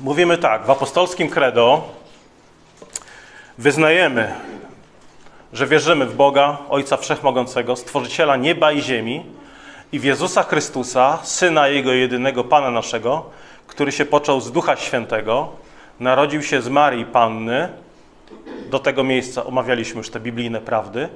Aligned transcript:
mówimy 0.00 0.38
tak, 0.38 0.66
w 0.66 0.70
apostolskim 0.70 1.28
credo 1.28 1.82
wyznajemy, 3.58 4.34
że 5.52 5.66
wierzymy 5.66 6.06
w 6.06 6.16
Boga, 6.16 6.58
Ojca 6.68 6.96
Wszechmogącego, 6.96 7.76
Stworzyciela 7.76 8.36
nieba 8.36 8.72
i 8.72 8.82
ziemi 8.82 9.26
i 9.92 9.98
w 9.98 10.04
Jezusa 10.04 10.42
Chrystusa, 10.42 11.18
Syna 11.22 11.68
Jego 11.68 11.92
jedynego 11.92 12.44
Pana 12.44 12.70
naszego, 12.70 13.24
który 13.66 13.92
się 13.92 14.04
począł 14.04 14.40
z 14.40 14.52
Ducha 14.52 14.76
Świętego, 14.76 15.48
narodził 16.00 16.42
się 16.42 16.62
z 16.62 16.68
Marii 16.68 17.04
Panny, 17.04 17.68
do 18.70 18.78
tego 18.78 19.04
miejsca 19.04 19.44
omawialiśmy 19.44 19.98
już 19.98 20.10
te 20.10 20.20
biblijne 20.20 20.60
prawdy, 20.60 21.08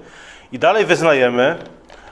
i 0.53 0.59
dalej 0.59 0.87
wyznajemy, 0.87 1.59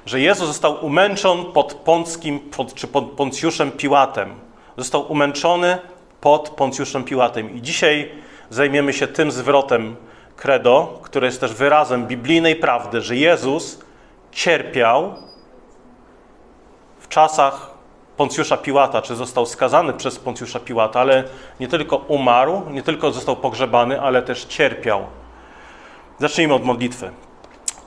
że 0.07 0.21
Jezus 0.21 0.47
został 0.47 0.87
umęczon 0.87 1.53
pod 1.53 1.75
Pąckim, 1.75 2.41
pod, 2.41 2.75
czy 2.75 2.87
pod 2.87 3.05
Poncjuszem 3.05 3.73
Piłatem. 3.73 4.35
Został 4.77 5.13
umęczony 5.13 5.79
pod 6.21 6.51
Poncjuszem 6.51 7.05
Piłatem. 7.05 7.55
I 7.55 7.63
dzisiaj 7.63 8.13
zajmiemy 8.51 8.93
się 8.93 9.07
tym 9.07 9.31
zwrotem 9.31 9.97
credo, 10.37 10.99
które 11.03 11.27
jest 11.27 11.41
też 11.41 11.55
wyrazem 11.55 12.07
biblijnej 12.07 12.57
prawdy, 12.57 13.01
że 13.01 13.17
Jezus 13.17 13.79
cierpiał 14.33 15.15
w 16.99 17.09
czasach 17.09 17.71
Poncjusza 18.17 18.57
Piłata, 18.57 19.03
czy 19.03 19.17
został 19.17 19.47
skazany 19.47 19.93
przez 19.93 20.19
Poncjusza 20.19 20.61
Piłata, 20.61 21.01
ale 21.01 21.25
nie 21.61 21.69
tylko 21.69 21.97
umarł, 21.97 22.63
nie 22.71 22.83
tylko 22.83 23.13
został 23.13 23.37
pogrzebany, 23.37 24.01
ale 24.01 24.23
też 24.23 24.45
cierpiał. 24.45 25.07
Zacznijmy 26.19 26.55
od 26.55 26.65
modlitwy. 26.65 27.11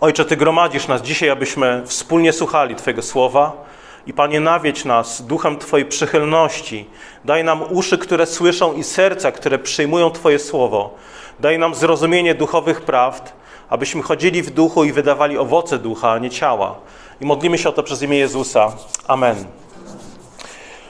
Ojcze, 0.02 0.26
Ty 0.26 0.38
gromadzisz 0.38 0.88
nas 0.88 1.02
dzisiaj, 1.02 1.30
abyśmy 1.30 1.82
wspólnie 1.86 2.34
słuchali 2.34 2.76
Twojego 2.76 3.02
słowa 3.02 3.66
i 4.08 4.14
Panie, 4.14 4.40
nawiedź 4.40 4.86
nas 4.86 5.22
duchem 5.22 5.58
Twojej 5.58 5.86
przychylności. 5.86 6.86
Daj 7.26 7.44
nam 7.44 7.64
uszy, 7.70 7.98
które 7.98 8.26
słyszą 8.26 8.74
i 8.74 8.84
serca, 8.84 9.32
które 9.32 9.60
przyjmują 9.60 10.12
Twoje 10.12 10.40
słowo. 10.40 10.94
Daj 11.40 11.60
nam 11.60 11.76
zrozumienie 11.76 12.36
duchowych 12.36 12.82
prawd, 12.82 13.34
abyśmy 13.70 14.02
chodzili 14.02 14.42
w 14.42 14.50
duchu 14.50 14.84
i 14.84 14.92
wydawali 14.92 15.38
owoce 15.38 15.80
ducha, 15.80 16.12
a 16.12 16.20
nie 16.20 16.30
ciała. 16.30 16.76
I 17.22 17.26
modlimy 17.26 17.58
się 17.58 17.70
o 17.70 17.72
to 17.72 17.84
przez 17.84 18.02
imię 18.02 18.18
Jezusa. 18.18 18.72
Amen. 19.08 19.46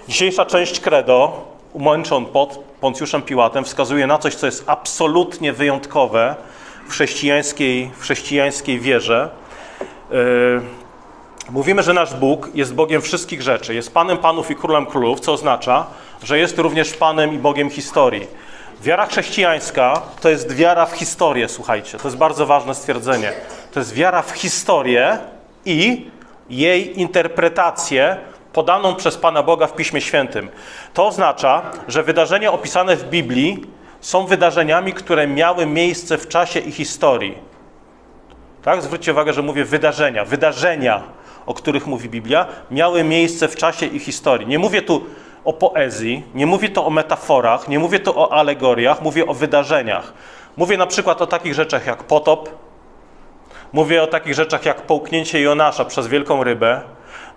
Dzisiejsza 0.07 0.45
część 0.45 0.79
credo, 0.79 1.45
umęczon 1.73 2.25
pod 2.25 2.59
Poncjuszem 2.81 3.21
Piłatem, 3.21 3.63
wskazuje 3.63 4.07
na 4.07 4.17
coś, 4.17 4.35
co 4.35 4.45
jest 4.45 4.63
absolutnie 4.67 5.53
wyjątkowe 5.53 6.35
w 6.87 6.91
chrześcijańskiej, 6.91 7.91
w 7.97 8.01
chrześcijańskiej 8.01 8.79
wierze. 8.79 9.29
Yy, 10.11 10.61
mówimy, 11.49 11.83
że 11.83 11.93
nasz 11.93 12.13
Bóg 12.13 12.49
jest 12.53 12.73
Bogiem 12.73 13.01
wszystkich 13.01 13.41
rzeczy, 13.41 13.73
jest 13.73 13.93
Panem 13.93 14.17
Panów 14.17 14.51
i 14.51 14.55
Królem 14.55 14.85
Królów, 14.85 15.19
co 15.19 15.33
oznacza, 15.33 15.85
że 16.23 16.39
jest 16.39 16.57
również 16.57 16.93
Panem 16.93 17.33
i 17.33 17.37
Bogiem 17.37 17.69
historii. 17.69 18.27
Wiara 18.81 19.05
chrześcijańska 19.05 20.01
to 20.21 20.29
jest 20.29 20.55
wiara 20.55 20.85
w 20.85 20.91
historię, 20.91 21.49
słuchajcie, 21.49 21.97
to 21.97 22.07
jest 22.07 22.17
bardzo 22.17 22.45
ważne 22.45 22.75
stwierdzenie. 22.75 23.33
To 23.71 23.79
jest 23.79 23.93
wiara 23.93 24.21
w 24.21 24.31
historię 24.31 25.17
i 25.65 26.11
jej 26.49 26.99
interpretację 26.99 28.17
podaną 28.53 28.95
przez 28.95 29.17
Pana 29.17 29.43
Boga 29.43 29.67
w 29.67 29.75
Piśmie 29.75 30.01
Świętym. 30.01 30.49
To 30.93 31.07
oznacza, 31.07 31.61
że 31.87 32.03
wydarzenia 32.03 32.51
opisane 32.51 32.95
w 32.95 33.09
Biblii 33.09 33.65
są 34.01 34.25
wydarzeniami, 34.25 34.93
które 34.93 35.27
miały 35.27 35.65
miejsce 35.65 36.17
w 36.17 36.27
czasie 36.27 36.59
i 36.59 36.71
historii. 36.71 37.37
Tak? 38.63 38.81
Zwróćcie 38.81 39.11
uwagę, 39.11 39.33
że 39.33 39.41
mówię 39.41 39.65
wydarzenia. 39.65 40.25
Wydarzenia, 40.25 41.03
o 41.45 41.53
których 41.53 41.87
mówi 41.87 42.09
Biblia, 42.09 42.45
miały 42.71 43.03
miejsce 43.03 43.47
w 43.47 43.55
czasie 43.55 43.85
i 43.85 43.99
historii. 43.99 44.47
Nie 44.47 44.59
mówię 44.59 44.81
tu 44.81 45.05
o 45.45 45.53
poezji, 45.53 46.23
nie 46.35 46.45
mówię 46.45 46.69
tu 46.69 46.85
o 46.85 46.89
metaforach, 46.89 47.67
nie 47.67 47.79
mówię 47.79 47.99
tu 47.99 48.19
o 48.19 48.33
alegoriach, 48.33 49.01
mówię 49.01 49.27
o 49.27 49.33
wydarzeniach. 49.33 50.13
Mówię 50.57 50.77
na 50.77 50.87
przykład 50.87 51.21
o 51.21 51.27
takich 51.27 51.53
rzeczach 51.53 51.85
jak 51.85 52.03
potop, 52.03 52.49
mówię 53.73 54.03
o 54.03 54.07
takich 54.07 54.33
rzeczach 54.33 54.65
jak 54.65 54.81
połknięcie 54.81 55.41
Jonasza 55.41 55.85
przez 55.85 56.07
wielką 56.07 56.43
rybę, 56.43 56.81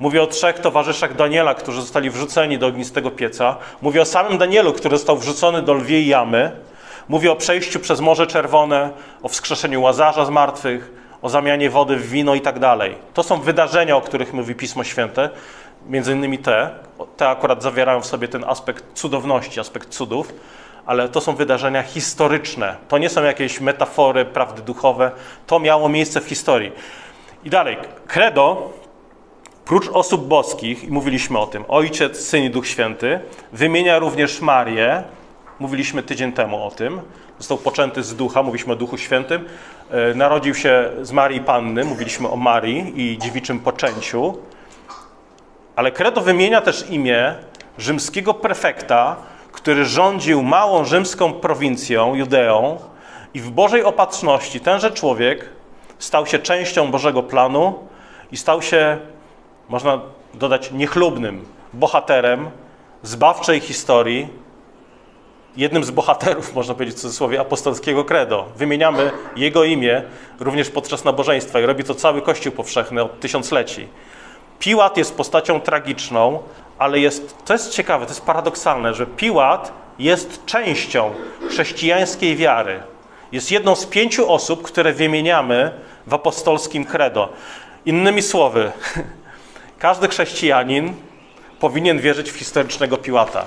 Mówię 0.00 0.22
o 0.22 0.26
trzech 0.26 0.58
towarzyszach 0.58 1.16
Daniela, 1.16 1.54
którzy 1.54 1.80
zostali 1.80 2.10
wrzuceni 2.10 2.58
do 2.58 2.66
ognistego 2.66 3.10
pieca. 3.10 3.56
Mówię 3.82 4.02
o 4.02 4.04
samym 4.04 4.38
Danielu, 4.38 4.72
który 4.72 4.96
został 4.96 5.16
wrzucony 5.16 5.62
do 5.62 5.74
lwiej 5.74 6.06
jamy. 6.06 6.52
Mówię 7.08 7.32
o 7.32 7.36
przejściu 7.36 7.80
przez 7.80 8.00
Morze 8.00 8.26
Czerwone, 8.26 8.90
o 9.22 9.28
wskrzeszeniu 9.28 9.82
Łazarza 9.82 10.24
z 10.24 10.30
martwych, 10.30 10.92
o 11.22 11.28
zamianie 11.28 11.70
wody 11.70 11.96
w 11.96 12.10
wino 12.10 12.34
i 12.34 12.40
tak 12.40 12.58
dalej. 12.58 12.94
To 13.14 13.22
są 13.22 13.40
wydarzenia, 13.40 13.96
o 13.96 14.00
których 14.00 14.32
mówi 14.32 14.54
Pismo 14.54 14.84
Święte, 14.84 15.30
między 15.88 16.12
innymi 16.12 16.38
te. 16.38 16.70
Te 17.16 17.28
akurat 17.28 17.62
zawierają 17.62 18.00
w 18.00 18.06
sobie 18.06 18.28
ten 18.28 18.44
aspekt 18.44 18.84
cudowności, 18.94 19.60
aspekt 19.60 19.88
cudów, 19.88 20.34
ale 20.86 21.08
to 21.08 21.20
są 21.20 21.34
wydarzenia 21.34 21.82
historyczne. 21.82 22.76
To 22.88 22.98
nie 22.98 23.08
są 23.08 23.24
jakieś 23.24 23.60
metafory, 23.60 24.24
prawdy 24.24 24.62
duchowe. 24.62 25.10
To 25.46 25.60
miało 25.60 25.88
miejsce 25.88 26.20
w 26.20 26.24
historii. 26.24 26.72
I 27.44 27.50
dalej, 27.50 27.76
credo 28.06 28.72
prócz 29.64 29.88
osób 29.88 30.28
boskich, 30.28 30.84
i 30.84 30.90
mówiliśmy 30.90 31.38
o 31.38 31.46
tym, 31.46 31.64
Ojciec, 31.68 32.20
Syn 32.20 32.44
i 32.44 32.50
Duch 32.50 32.66
Święty, 32.66 33.20
wymienia 33.52 33.98
również 33.98 34.40
Marię, 34.40 35.02
mówiliśmy 35.58 36.02
tydzień 36.02 36.32
temu 36.32 36.66
o 36.66 36.70
tym, 36.70 37.00
został 37.38 37.58
poczęty 37.58 38.02
z 38.02 38.16
Ducha, 38.16 38.42
mówiliśmy 38.42 38.72
o 38.72 38.76
Duchu 38.76 38.98
Świętym, 38.98 39.44
narodził 40.14 40.54
się 40.54 40.90
z 41.02 41.12
Marii 41.12 41.40
Panny, 41.40 41.84
mówiliśmy 41.84 42.28
o 42.28 42.36
Marii 42.36 42.92
i 42.96 43.18
dziewiczym 43.18 43.60
poczęciu, 43.60 44.38
ale 45.76 45.92
Credo 45.92 46.20
wymienia 46.20 46.60
też 46.60 46.90
imię 46.90 47.34
rzymskiego 47.78 48.34
prefekta, 48.34 49.16
który 49.52 49.84
rządził 49.84 50.42
małą 50.42 50.84
rzymską 50.84 51.32
prowincją, 51.32 52.14
Judeą 52.14 52.78
i 53.34 53.40
w 53.40 53.50
Bożej 53.50 53.84
opatrzności 53.84 54.60
tenże 54.60 54.90
człowiek 54.90 55.48
stał 55.98 56.26
się 56.26 56.38
częścią 56.38 56.90
Bożego 56.90 57.22
planu 57.22 57.74
i 58.32 58.36
stał 58.36 58.62
się 58.62 58.98
można 59.68 60.00
dodać 60.34 60.72
niechlubnym 60.72 61.44
bohaterem 61.72 62.50
zbawczej 63.02 63.60
historii, 63.60 64.28
jednym 65.56 65.84
z 65.84 65.90
bohaterów, 65.90 66.54
można 66.54 66.74
powiedzieć 66.74 66.96
w 66.96 67.00
cudzysłowie, 67.00 67.40
apostolskiego 67.40 68.04
credo. 68.04 68.44
Wymieniamy 68.56 69.10
jego 69.36 69.64
imię 69.64 70.02
również 70.40 70.70
podczas 70.70 71.04
nabożeństwa 71.04 71.60
i 71.60 71.66
robi 71.66 71.84
to 71.84 71.94
cały 71.94 72.22
Kościół 72.22 72.52
powszechny 72.52 73.02
od 73.02 73.20
tysiącleci. 73.20 73.88
Piłat 74.58 74.96
jest 74.96 75.16
postacią 75.16 75.60
tragiczną, 75.60 76.38
ale 76.78 76.98
jest, 76.98 77.44
to 77.44 77.52
jest 77.52 77.70
ciekawe, 77.70 78.06
to 78.06 78.10
jest 78.10 78.24
paradoksalne, 78.24 78.94
że 78.94 79.06
Piłat 79.06 79.72
jest 79.98 80.44
częścią 80.46 81.10
chrześcijańskiej 81.50 82.36
wiary. 82.36 82.82
Jest 83.32 83.50
jedną 83.50 83.74
z 83.74 83.86
pięciu 83.86 84.32
osób, 84.32 84.62
które 84.62 84.92
wymieniamy 84.92 85.70
w 86.06 86.14
apostolskim 86.14 86.84
credo. 86.84 87.28
Innymi 87.86 88.22
słowy, 88.22 88.72
Każdy 89.78 90.08
chrześcijanin 90.08 90.94
powinien 91.60 92.00
wierzyć 92.00 92.30
w 92.30 92.36
historycznego 92.36 92.96
Piłata. 92.96 93.44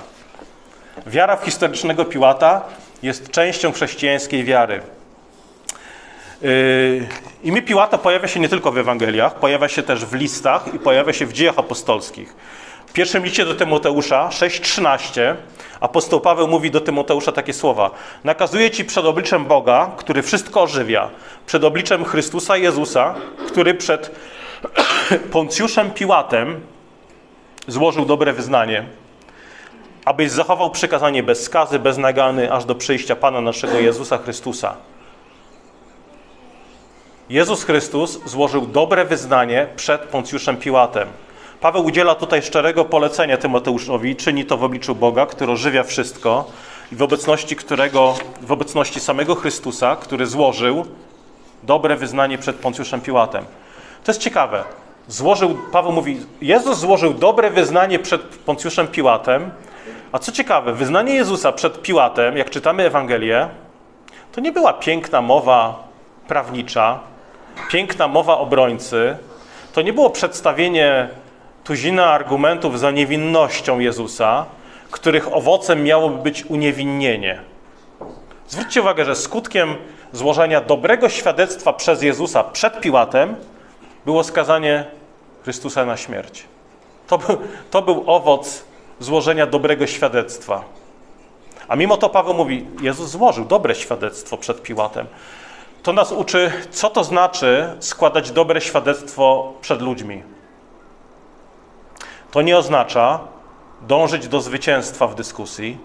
Wiara 1.06 1.36
w 1.36 1.44
historycznego 1.44 2.04
Piłata 2.04 2.64
jest 3.02 3.30
częścią 3.30 3.72
chrześcijańskiej 3.72 4.44
wiary. 4.44 4.80
Yy, 6.42 7.08
imię 7.42 7.62
Piłata 7.62 7.98
pojawia 7.98 8.28
się 8.28 8.40
nie 8.40 8.48
tylko 8.48 8.72
w 8.72 8.78
Ewangeliach, 8.78 9.34
pojawia 9.34 9.68
się 9.68 9.82
też 9.82 10.04
w 10.04 10.14
listach 10.14 10.74
i 10.74 10.78
pojawia 10.78 11.12
się 11.12 11.26
w 11.26 11.32
dziejach 11.32 11.58
apostolskich. 11.58 12.34
W 12.86 12.92
pierwszym 12.92 13.24
liście 13.24 13.44
do 13.44 13.54
Tymoteusza 13.54 14.28
6:13 14.28 15.34
apostoł 15.80 16.20
Paweł 16.20 16.48
mówi 16.48 16.70
do 16.70 16.80
Tymoteusza 16.80 17.32
takie 17.32 17.52
słowa: 17.52 17.90
Nakazuję 18.24 18.70
ci 18.70 18.84
przed 18.84 19.04
obliczem 19.04 19.44
Boga, 19.44 19.90
który 19.96 20.22
wszystko 20.22 20.62
ożywia, 20.62 21.10
przed 21.46 21.64
obliczem 21.64 22.04
Chrystusa 22.04 22.56
Jezusa, 22.56 23.14
który 23.46 23.74
przed 23.74 24.10
Poncjuszem 25.32 25.90
Piłatem 25.90 26.60
złożył 27.66 28.04
dobre 28.04 28.32
wyznanie, 28.32 28.84
abyś 30.04 30.30
zachował 30.30 30.70
przykazanie 30.70 31.22
bez 31.22 31.42
skazy, 31.42 31.78
bez 31.78 31.98
nagany, 31.98 32.52
aż 32.52 32.64
do 32.64 32.74
przyjścia 32.74 33.16
Pana 33.16 33.40
naszego 33.40 33.78
Jezusa 33.78 34.18
Chrystusa. 34.18 34.76
Jezus 37.30 37.64
Chrystus 37.64 38.20
złożył 38.24 38.66
dobre 38.66 39.04
wyznanie 39.04 39.68
przed 39.76 40.00
Poncjuszem 40.00 40.56
Piłatem. 40.56 41.08
Paweł 41.60 41.84
udziela 41.84 42.14
tutaj 42.14 42.42
szczerego 42.42 42.84
polecenia 42.84 43.36
Tymoteuszowi, 43.36 44.16
czyni 44.16 44.44
to 44.44 44.56
w 44.56 44.64
obliczu 44.64 44.94
Boga, 44.94 45.26
który 45.26 45.52
ożywia 45.52 45.84
wszystko 45.84 46.44
i 46.92 46.96
w 46.96 47.02
obecności 47.02 47.56
którego, 47.56 48.14
w 48.42 48.52
obecności 48.52 49.00
samego 49.00 49.34
Chrystusa, 49.34 49.96
który 49.96 50.26
złożył 50.26 50.86
dobre 51.62 51.96
wyznanie 51.96 52.38
przed 52.38 52.56
Poncjuszem 52.56 53.00
Piłatem. 53.00 53.44
To 54.04 54.12
jest 54.12 54.20
ciekawe. 54.20 54.64
Złożył, 55.08 55.58
Paweł 55.72 55.92
mówi, 55.92 56.20
Jezus 56.42 56.78
złożył 56.78 57.14
dobre 57.14 57.50
wyznanie 57.50 57.98
przed 57.98 58.22
Poncjuszem 58.22 58.88
Piłatem, 58.88 59.50
a 60.12 60.18
co 60.18 60.32
ciekawe, 60.32 60.72
wyznanie 60.72 61.14
Jezusa 61.14 61.52
przed 61.52 61.82
Piłatem, 61.82 62.36
jak 62.36 62.50
czytamy 62.50 62.82
Ewangelię, 62.82 63.48
to 64.32 64.40
nie 64.40 64.52
była 64.52 64.72
piękna 64.72 65.22
mowa 65.22 65.88
prawnicza, 66.28 66.98
piękna 67.70 68.08
mowa 68.08 68.38
obrońcy, 68.38 69.16
to 69.72 69.82
nie 69.82 69.92
było 69.92 70.10
przedstawienie 70.10 71.08
tuzina 71.64 72.06
argumentów 72.06 72.78
za 72.78 72.90
niewinnością 72.90 73.78
Jezusa, 73.78 74.46
których 74.90 75.36
owocem 75.36 75.82
miałoby 75.84 76.22
być 76.22 76.44
uniewinnienie. 76.44 77.40
Zwróćcie 78.48 78.80
uwagę, 78.80 79.04
że 79.04 79.16
skutkiem 79.16 79.76
złożenia 80.12 80.60
dobrego 80.60 81.08
świadectwa 81.08 81.72
przez 81.72 82.02
Jezusa 82.02 82.44
przed 82.44 82.80
Piłatem 82.80 83.36
było 84.04 84.24
skazanie 84.24 84.84
Chrystusa 85.42 85.84
na 85.84 85.96
śmierć. 85.96 86.44
To 87.06 87.18
był, 87.18 87.38
to 87.70 87.82
był 87.82 88.04
owoc 88.06 88.64
złożenia 89.00 89.46
dobrego 89.46 89.86
świadectwa. 89.86 90.64
A 91.68 91.76
mimo 91.76 91.96
to 91.96 92.08
Paweł 92.08 92.34
mówi, 92.34 92.66
Jezus 92.82 93.10
złożył 93.10 93.44
dobre 93.44 93.74
świadectwo 93.74 94.36
przed 94.36 94.62
Piłatem. 94.62 95.06
To 95.82 95.92
nas 95.92 96.12
uczy, 96.12 96.52
co 96.70 96.90
to 96.90 97.04
znaczy 97.04 97.76
składać 97.80 98.30
dobre 98.30 98.60
świadectwo 98.60 99.52
przed 99.60 99.82
ludźmi. 99.82 100.22
To 102.30 102.42
nie 102.42 102.58
oznacza 102.58 103.20
dążyć 103.82 104.28
do 104.28 104.40
zwycięstwa 104.40 105.06
w 105.06 105.14
dyskusji. 105.14 105.78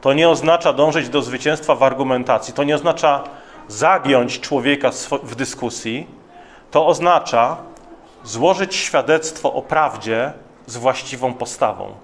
To 0.00 0.12
nie 0.12 0.28
oznacza 0.28 0.72
dążyć 0.72 1.08
do 1.08 1.22
zwycięstwa 1.22 1.74
w 1.74 1.82
argumentacji. 1.82 2.54
To 2.54 2.64
nie 2.64 2.74
oznacza 2.74 3.24
zagiąć 3.68 4.40
człowieka 4.40 4.90
w 5.22 5.34
dyskusji. 5.34 6.06
To 6.70 6.86
oznacza 6.86 7.56
złożyć 8.24 8.74
świadectwo 8.74 9.52
o 9.52 9.62
prawdzie 9.62 10.32
z 10.66 10.76
właściwą 10.76 11.34
postawą. 11.34 11.94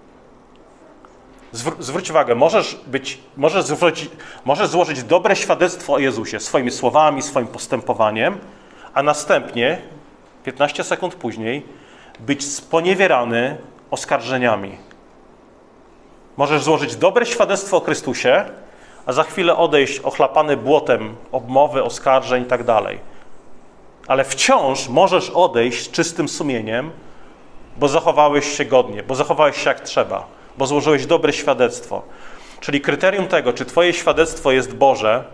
Zwróć 1.79 2.11
uwagę, 2.11 2.35
możesz, 2.35 2.81
być, 2.87 3.19
możesz, 3.37 3.65
zwrócić, 3.65 4.11
możesz 4.45 4.69
złożyć 4.69 5.03
dobre 5.03 5.37
świadectwo 5.37 5.93
o 5.93 5.99
Jezusie 5.99 6.41
swoimi 6.41 6.71
słowami, 6.71 7.23
swoim 7.23 7.47
postępowaniem, 7.47 8.39
a 8.95 9.03
następnie, 9.03 9.79
15 10.45 10.85
sekund 10.85 11.15
później, 11.15 11.67
być 12.21 12.53
sponiewierany 12.53 13.59
oskarżeniami. 13.91 14.79
Możesz 16.37 16.63
złożyć 16.63 16.97
dobre 16.97 17.27
świadectwo 17.27 17.77
o 17.77 17.81
Chrystusie, 17.81 18.45
a 19.07 19.13
za 19.13 19.23
chwilę 19.23 19.57
odejść 19.57 20.01
ochlapany 20.01 20.57
błotem 20.57 21.17
obmowy, 21.33 21.85
oskarżeń 21.85 22.43
i 22.43 22.47
tak. 22.47 22.61
Ale 24.07 24.25
wciąż 24.25 24.89
możesz 24.89 25.31
odejść 25.31 25.85
z 25.85 25.91
czystym 25.91 26.29
sumieniem, 26.29 26.91
bo 27.77 27.89
zachowałeś 27.89 28.57
się 28.57 28.65
godnie, 28.65 29.03
bo 29.03 29.15
zachowałeś 29.15 29.57
się 29.57 29.69
jak 29.69 29.81
trzeba, 29.81 30.36
bo 30.59 30.67
złożyłeś 30.67 31.07
dobre 31.07 31.33
świadectwo. 31.33 32.03
Czyli 32.61 32.81
kryterium 32.81 33.27
tego, 33.27 33.53
czy 33.53 33.65
Twoje 33.65 33.93
świadectwo 33.93 34.53
jest 34.53 34.75
Boże, 34.75 35.25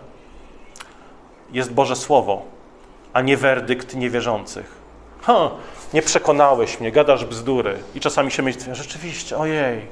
jest 1.51 1.73
Boże 1.73 1.95
Słowo, 1.95 2.45
a 3.13 3.21
nie 3.21 3.37
werdykt 3.37 3.95
niewierzących. 3.95 4.83
Ha, 5.21 5.51
nie 5.93 6.01
przekonałeś 6.01 6.79
mnie, 6.79 6.91
gadasz 6.91 7.25
bzdury. 7.25 7.77
I 7.95 7.99
czasami 7.99 8.31
się 8.31 8.43
myśli, 8.43 8.75
rzeczywiście, 8.75 9.37
ojej, 9.37 9.87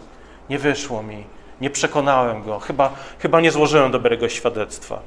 nie 0.50 0.60
wyszło 0.60 1.04
mi, 1.04 1.24
nie 1.62 1.69
przekonałem 1.69 2.44
go, 2.44 2.60
chyba, 2.60 2.94
chyba 3.19 3.42
nie 3.42 3.51
złożyłem 3.51 3.92
dobrego 3.92 4.30
świadectwa. 4.30 5.00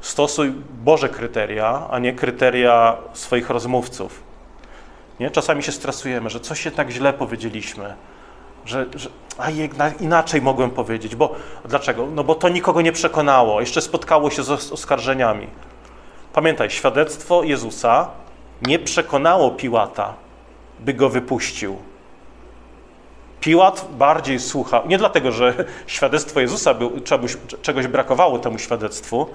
Stosuj 0.00 0.52
Boże 0.84 1.08
kryteria, 1.08 1.86
a 1.90 1.98
nie 1.98 2.12
kryteria 2.12 2.96
swoich 3.12 3.50
rozmówców. 3.50 4.22
Nie? 5.20 5.30
Czasami 5.30 5.62
się 5.62 5.72
stresujemy, 5.72 6.30
że 6.30 6.40
coś 6.40 6.68
tak 6.76 6.90
źle 6.90 7.12
powiedzieliśmy, 7.12 7.94
że, 8.66 8.86
że 8.94 9.08
a 9.38 9.50
jednak 9.50 10.00
inaczej 10.00 10.42
mogłem 10.42 10.70
powiedzieć. 10.70 11.16
Bo, 11.16 11.34
dlaczego? 11.64 12.06
No 12.06 12.24
bo 12.24 12.34
to 12.34 12.48
nikogo 12.48 12.80
nie 12.80 12.92
przekonało, 12.92 13.60
jeszcze 13.60 13.82
spotkało 13.82 14.30
się 14.30 14.42
z 14.42 14.72
oskarżeniami. 14.72 15.46
Pamiętaj, 16.32 16.70
świadectwo 16.70 17.42
Jezusa 17.42 18.08
nie 18.62 18.78
przekonało 18.78 19.50
Piłata, 19.50 20.14
by 20.80 20.94
go 20.94 21.08
wypuścił. 21.08 21.76
Piłat 23.40 23.88
bardziej 23.98 24.40
słuchał, 24.40 24.88
nie 24.88 24.98
dlatego, 24.98 25.32
że 25.32 25.64
świadectwo 25.86 26.40
Jezusa 26.40 26.74
był, 26.74 27.00
czegoś, 27.00 27.36
czegoś 27.62 27.86
brakowało 27.86 28.38
temu 28.38 28.58
świadectwu, 28.58 29.26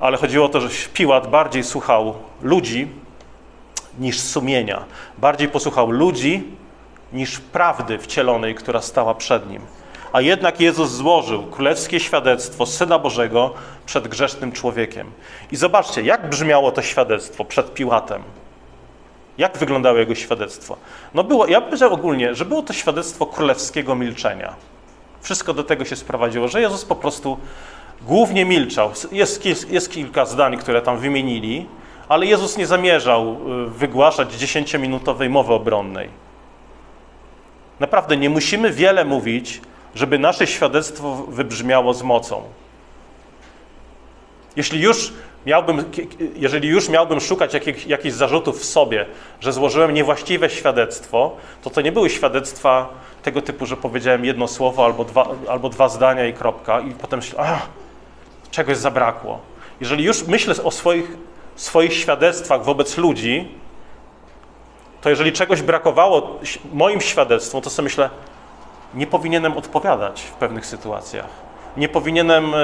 ale 0.00 0.16
chodziło 0.16 0.46
o 0.46 0.48
to, 0.48 0.60
że 0.60 0.68
Piłat 0.94 1.30
bardziej 1.30 1.64
słuchał 1.64 2.14
ludzi 2.42 2.88
niż 3.98 4.20
sumienia. 4.20 4.84
Bardziej 5.18 5.48
posłuchał 5.48 5.90
ludzi 5.90 6.44
niż 7.14 7.40
prawdy 7.40 7.98
wcielonej, 7.98 8.54
która 8.54 8.80
stała 8.80 9.14
przed 9.14 9.50
nim. 9.50 9.62
A 10.12 10.20
jednak 10.20 10.60
Jezus 10.60 10.90
złożył 10.90 11.42
królewskie 11.42 12.00
świadectwo 12.00 12.66
Syna 12.66 12.98
Bożego 12.98 13.54
przed 13.86 14.08
grzesznym 14.08 14.52
człowiekiem. 14.52 15.10
I 15.52 15.56
zobaczcie, 15.56 16.02
jak 16.02 16.28
brzmiało 16.28 16.72
to 16.72 16.82
świadectwo 16.82 17.44
przed 17.44 17.74
Piłatem. 17.74 18.22
Jak 19.38 19.58
wyglądało 19.58 19.98
jego 19.98 20.14
świadectwo? 20.14 20.76
No 21.14 21.24
było, 21.24 21.46
ja 21.46 21.60
bym 21.60 21.92
ogólnie, 21.92 22.34
że 22.34 22.44
było 22.44 22.62
to 22.62 22.72
świadectwo 22.72 23.26
królewskiego 23.26 23.94
milczenia. 23.94 24.54
Wszystko 25.20 25.54
do 25.54 25.64
tego 25.64 25.84
się 25.84 25.96
sprowadziło, 25.96 26.48
że 26.48 26.60
Jezus 26.60 26.84
po 26.84 26.96
prostu 26.96 27.38
głównie 28.02 28.44
milczał. 28.44 28.90
Jest, 29.12 29.44
jest, 29.44 29.70
jest 29.70 29.90
kilka 29.90 30.26
zdań, 30.26 30.58
które 30.58 30.82
tam 30.82 30.98
wymienili, 30.98 31.66
ale 32.08 32.26
Jezus 32.26 32.56
nie 32.56 32.66
zamierzał 32.66 33.36
y, 33.66 33.70
wygłaszać 33.70 34.32
dziesięciominutowej 34.34 35.30
mowy 35.30 35.52
obronnej. 35.52 36.23
Naprawdę 37.80 38.16
nie 38.16 38.30
musimy 38.30 38.72
wiele 38.72 39.04
mówić, 39.04 39.60
żeby 39.94 40.18
nasze 40.18 40.46
świadectwo 40.46 41.14
wybrzmiało 41.14 41.94
z 41.94 42.02
mocą. 42.02 42.42
Jeśli 44.56 44.80
już 44.80 45.12
miałbym, 45.46 45.84
jeżeli 46.36 46.68
już 46.68 46.88
miałbym 46.88 47.20
szukać 47.20 47.54
jakich, 47.54 47.86
jakichś 47.86 48.14
zarzutów 48.14 48.60
w 48.60 48.64
sobie, 48.64 49.06
że 49.40 49.52
złożyłem 49.52 49.94
niewłaściwe 49.94 50.50
świadectwo, 50.50 51.36
to 51.62 51.70
to 51.70 51.80
nie 51.80 51.92
były 51.92 52.10
świadectwa 52.10 52.88
tego 53.22 53.42
typu, 53.42 53.66
że 53.66 53.76
powiedziałem 53.76 54.24
jedno 54.24 54.48
słowo 54.48 54.84
albo 54.84 55.04
dwa, 55.04 55.28
albo 55.48 55.68
dwa 55.68 55.88
zdania 55.88 56.26
i 56.26 56.32
kropka 56.32 56.80
i 56.80 56.90
potem 56.90 57.18
myślę, 57.18 57.40
a, 57.40 57.58
czegoś 58.50 58.76
zabrakło. 58.76 59.40
Jeżeli 59.80 60.04
już 60.04 60.26
myślę 60.26 60.54
o 60.64 60.70
swoich, 60.70 61.16
swoich 61.56 61.94
świadectwach 61.94 62.64
wobec 62.64 62.98
ludzi, 62.98 63.48
to 65.04 65.10
jeżeli 65.10 65.32
czegoś 65.32 65.62
brakowało 65.62 66.38
moim 66.72 67.00
świadectwom, 67.00 67.62
to 67.62 67.70
sobie 67.70 67.84
myślę, 67.84 68.10
nie 68.94 69.06
powinienem 69.06 69.56
odpowiadać 69.56 70.22
w 70.22 70.32
pewnych 70.32 70.66
sytuacjach 70.66 71.44
nie 71.76 71.88
powinienem, 71.88 72.54
e, 72.54 72.58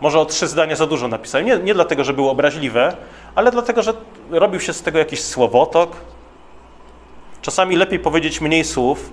może 0.00 0.20
o 0.20 0.24
trzy 0.24 0.46
zdania 0.46 0.76
za 0.76 0.86
dużo 0.86 1.08
napisałem. 1.08 1.46
Nie, 1.46 1.58
nie 1.58 1.74
dlatego, 1.74 2.04
że 2.04 2.12
było 2.12 2.30
obraźliwe, 2.30 2.96
ale 3.34 3.50
dlatego, 3.50 3.82
że 3.82 3.92
robił 4.30 4.60
się 4.60 4.72
z 4.72 4.82
tego 4.82 4.98
jakiś 4.98 5.20
słowotok. 5.20 5.96
Czasami 7.42 7.76
lepiej 7.76 7.98
powiedzieć 7.98 8.40
mniej 8.40 8.64
słów, 8.64 9.12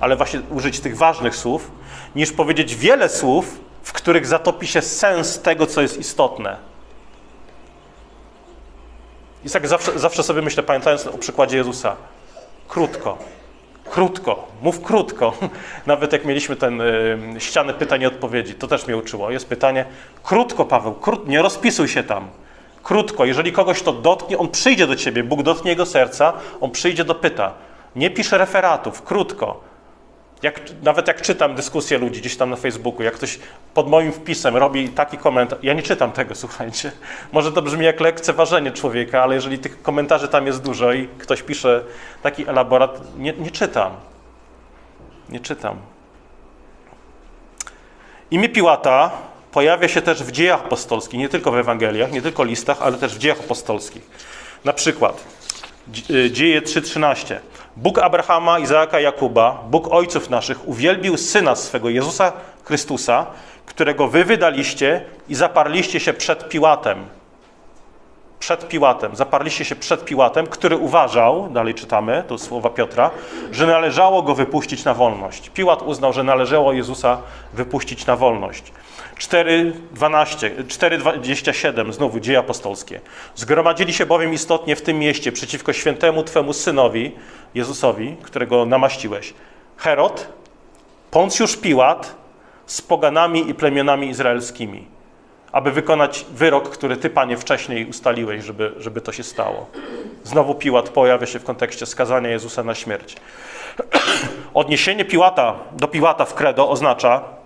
ale 0.00 0.16
właśnie 0.16 0.40
użyć 0.50 0.80
tych 0.80 0.96
ważnych 0.96 1.36
słów, 1.36 1.70
niż 2.16 2.32
powiedzieć 2.32 2.76
wiele 2.76 3.08
słów, 3.08 3.60
w 3.82 3.92
których 3.92 4.26
zatopi 4.26 4.66
się 4.66 4.82
sens 4.82 5.40
tego, 5.42 5.66
co 5.66 5.82
jest 5.82 5.98
istotne. 5.98 6.56
I 9.48 9.50
tak 9.50 9.68
zawsze, 9.68 9.98
zawsze 9.98 10.22
sobie 10.22 10.42
myślę, 10.42 10.62
pamiętając 10.62 11.06
o 11.06 11.18
przykładzie 11.18 11.56
Jezusa, 11.56 11.96
krótko, 12.68 13.18
Krótko, 13.90 14.48
mów 14.62 14.82
krótko. 14.82 15.32
Nawet 15.86 16.12
jak 16.12 16.24
mieliśmy 16.24 16.56
ten 16.56 16.80
y, 16.80 17.18
ścianę 17.38 17.74
pytań 17.74 18.02
i 18.02 18.06
odpowiedzi, 18.06 18.54
to 18.54 18.66
też 18.66 18.86
mnie 18.86 18.96
uczyło. 18.96 19.30
Jest 19.30 19.48
pytanie, 19.48 19.84
krótko 20.22 20.64
Paweł, 20.64 20.94
krót, 20.94 21.28
nie 21.28 21.42
rozpisuj 21.42 21.88
się 21.88 22.02
tam. 22.02 22.28
Krótko, 22.82 23.24
jeżeli 23.24 23.52
kogoś 23.52 23.82
to 23.82 23.92
dotknie, 23.92 24.38
on 24.38 24.48
przyjdzie 24.48 24.86
do 24.86 24.96
ciebie, 24.96 25.24
Bóg 25.24 25.42
dotknie 25.42 25.70
jego 25.70 25.86
serca, 25.86 26.32
on 26.60 26.70
przyjdzie 26.70 27.04
do 27.04 27.14
pyta. 27.14 27.52
Nie 27.96 28.10
pisze 28.10 28.38
referatów, 28.38 29.02
krótko. 29.02 29.60
Jak, 30.42 30.60
nawet 30.82 31.08
jak 31.08 31.22
czytam 31.22 31.54
dyskusje 31.54 31.98
ludzi 31.98 32.20
gdzieś 32.20 32.36
tam 32.36 32.50
na 32.50 32.56
Facebooku, 32.56 33.02
jak 33.02 33.14
ktoś 33.14 33.38
pod 33.74 33.88
moim 33.88 34.12
wpisem 34.12 34.56
robi 34.56 34.88
taki 34.88 35.18
komentarz, 35.18 35.58
ja 35.62 35.72
nie 35.72 35.82
czytam 35.82 36.12
tego, 36.12 36.34
słuchajcie. 36.44 36.92
Może 37.32 37.52
to 37.52 37.62
brzmi 37.62 37.84
jak 37.84 38.00
lekceważenie 38.00 38.70
człowieka, 38.70 39.22
ale 39.22 39.34
jeżeli 39.34 39.58
tych 39.58 39.82
komentarzy 39.82 40.28
tam 40.28 40.46
jest 40.46 40.62
dużo 40.62 40.92
i 40.92 41.08
ktoś 41.18 41.42
pisze 41.42 41.84
taki 42.22 42.48
elaborat, 42.48 43.16
nie, 43.16 43.32
nie 43.32 43.50
czytam. 43.50 43.92
Nie 45.28 45.40
czytam. 45.40 45.76
Imię 48.30 48.48
Piłata 48.48 49.10
pojawia 49.52 49.88
się 49.88 50.02
też 50.02 50.22
w 50.22 50.30
dziejach 50.30 50.60
apostolskich, 50.60 51.20
nie 51.20 51.28
tylko 51.28 51.50
w 51.50 51.56
Ewangeliach, 51.56 52.12
nie 52.12 52.22
tylko 52.22 52.44
listach, 52.44 52.82
ale 52.82 52.96
też 52.98 53.14
w 53.14 53.18
dziejach 53.18 53.40
apostolskich. 53.40 54.02
Na 54.64 54.72
przykład 54.72 55.24
Dzieje 56.30 56.62
3:13. 56.62 57.38
Bóg 57.76 57.98
Abrahama, 57.98 58.58
Izaaka, 58.58 59.00
Jakuba, 59.00 59.64
Bóg 59.70 59.88
ojców 59.92 60.30
naszych, 60.30 60.68
uwielbił 60.68 61.16
syna 61.16 61.56
swego, 61.56 61.88
Jezusa 61.88 62.32
Chrystusa, 62.64 63.26
którego 63.66 64.08
wy 64.08 64.24
wydaliście 64.24 65.04
i 65.28 65.34
zaparliście 65.34 66.00
się 66.00 66.12
przed 66.12 66.48
Piłatem. 66.48 67.06
Przed 68.38 68.68
Piłatem, 68.68 69.16
zaparliście 69.16 69.64
się 69.64 69.76
przed 69.76 70.04
Piłatem, 70.04 70.46
który 70.46 70.76
uważał, 70.76 71.50
dalej 71.50 71.74
czytamy, 71.74 72.24
to 72.28 72.38
słowa 72.38 72.70
Piotra, 72.70 73.10
że 73.52 73.66
należało 73.66 74.22
go 74.22 74.34
wypuścić 74.34 74.84
na 74.84 74.94
wolność. 74.94 75.50
Piłat 75.50 75.82
uznał, 75.82 76.12
że 76.12 76.22
należało 76.22 76.72
Jezusa 76.72 77.18
wypuścić 77.52 78.06
na 78.06 78.16
wolność. 78.16 78.72
4:12, 79.18 80.50
4:27, 80.68 81.92
znowu 81.92 82.20
dzieje 82.20 82.38
apostolskie. 82.38 83.00
Zgromadzili 83.34 83.92
się 83.92 84.06
bowiem 84.06 84.34
istotnie 84.34 84.76
w 84.76 84.82
tym 84.82 84.98
mieście 84.98 85.32
przeciwko 85.32 85.72
świętemu 85.72 86.22
Twemu 86.22 86.52
synowi, 86.52 87.12
Jezusowi, 87.54 88.16
którego 88.22 88.66
namaściłeś. 88.66 89.34
Herod, 89.76 90.28
Poncjusz 91.10 91.56
Piłat 91.56 92.14
z 92.66 92.82
poganami 92.82 93.50
i 93.50 93.54
plemionami 93.54 94.08
izraelskimi, 94.08 94.84
aby 95.52 95.72
wykonać 95.72 96.26
wyrok, 96.30 96.68
który 96.68 96.96
Ty, 96.96 97.10
Panie, 97.10 97.36
wcześniej 97.36 97.86
ustaliłeś, 97.86 98.44
żeby, 98.44 98.72
żeby 98.78 99.00
to 99.00 99.12
się 99.12 99.22
stało. 99.22 99.66
Znowu 100.24 100.54
Piłat 100.54 100.88
pojawia 100.88 101.26
się 101.26 101.38
w 101.38 101.44
kontekście 101.44 101.86
skazania 101.86 102.28
Jezusa 102.28 102.64
na 102.64 102.74
śmierć. 102.74 103.16
Odniesienie 104.54 105.04
Piłata 105.04 105.54
do 105.72 105.88
Piłata 105.88 106.24
w 106.24 106.34
credo 106.34 106.70
oznacza, 106.70 107.37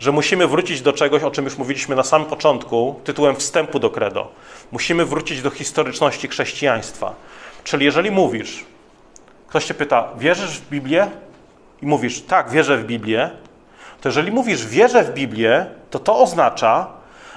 że 0.00 0.12
musimy 0.12 0.46
wrócić 0.46 0.82
do 0.82 0.92
czegoś, 0.92 1.22
o 1.22 1.30
czym 1.30 1.44
już 1.44 1.58
mówiliśmy 1.58 1.96
na 1.96 2.02
samym 2.02 2.28
początku, 2.28 3.00
tytułem 3.04 3.36
wstępu 3.36 3.78
do 3.78 3.90
credo. 3.90 4.32
Musimy 4.72 5.04
wrócić 5.04 5.42
do 5.42 5.50
historyczności 5.50 6.28
chrześcijaństwa. 6.28 7.14
Czyli 7.64 7.84
jeżeli 7.84 8.10
mówisz, 8.10 8.64
ktoś 9.48 9.64
cię 9.64 9.74
pyta, 9.74 10.08
wierzysz 10.18 10.58
w 10.58 10.68
Biblię? 10.68 11.10
I 11.82 11.86
mówisz, 11.86 12.22
tak, 12.22 12.50
wierzę 12.50 12.76
w 12.76 12.84
Biblię, 12.84 13.30
to 14.00 14.08
jeżeli 14.08 14.32
mówisz, 14.32 14.66
wierzę 14.66 15.04
w 15.04 15.14
Biblię, 15.14 15.66
to 15.90 15.98
to 15.98 16.18
oznacza, 16.18 16.86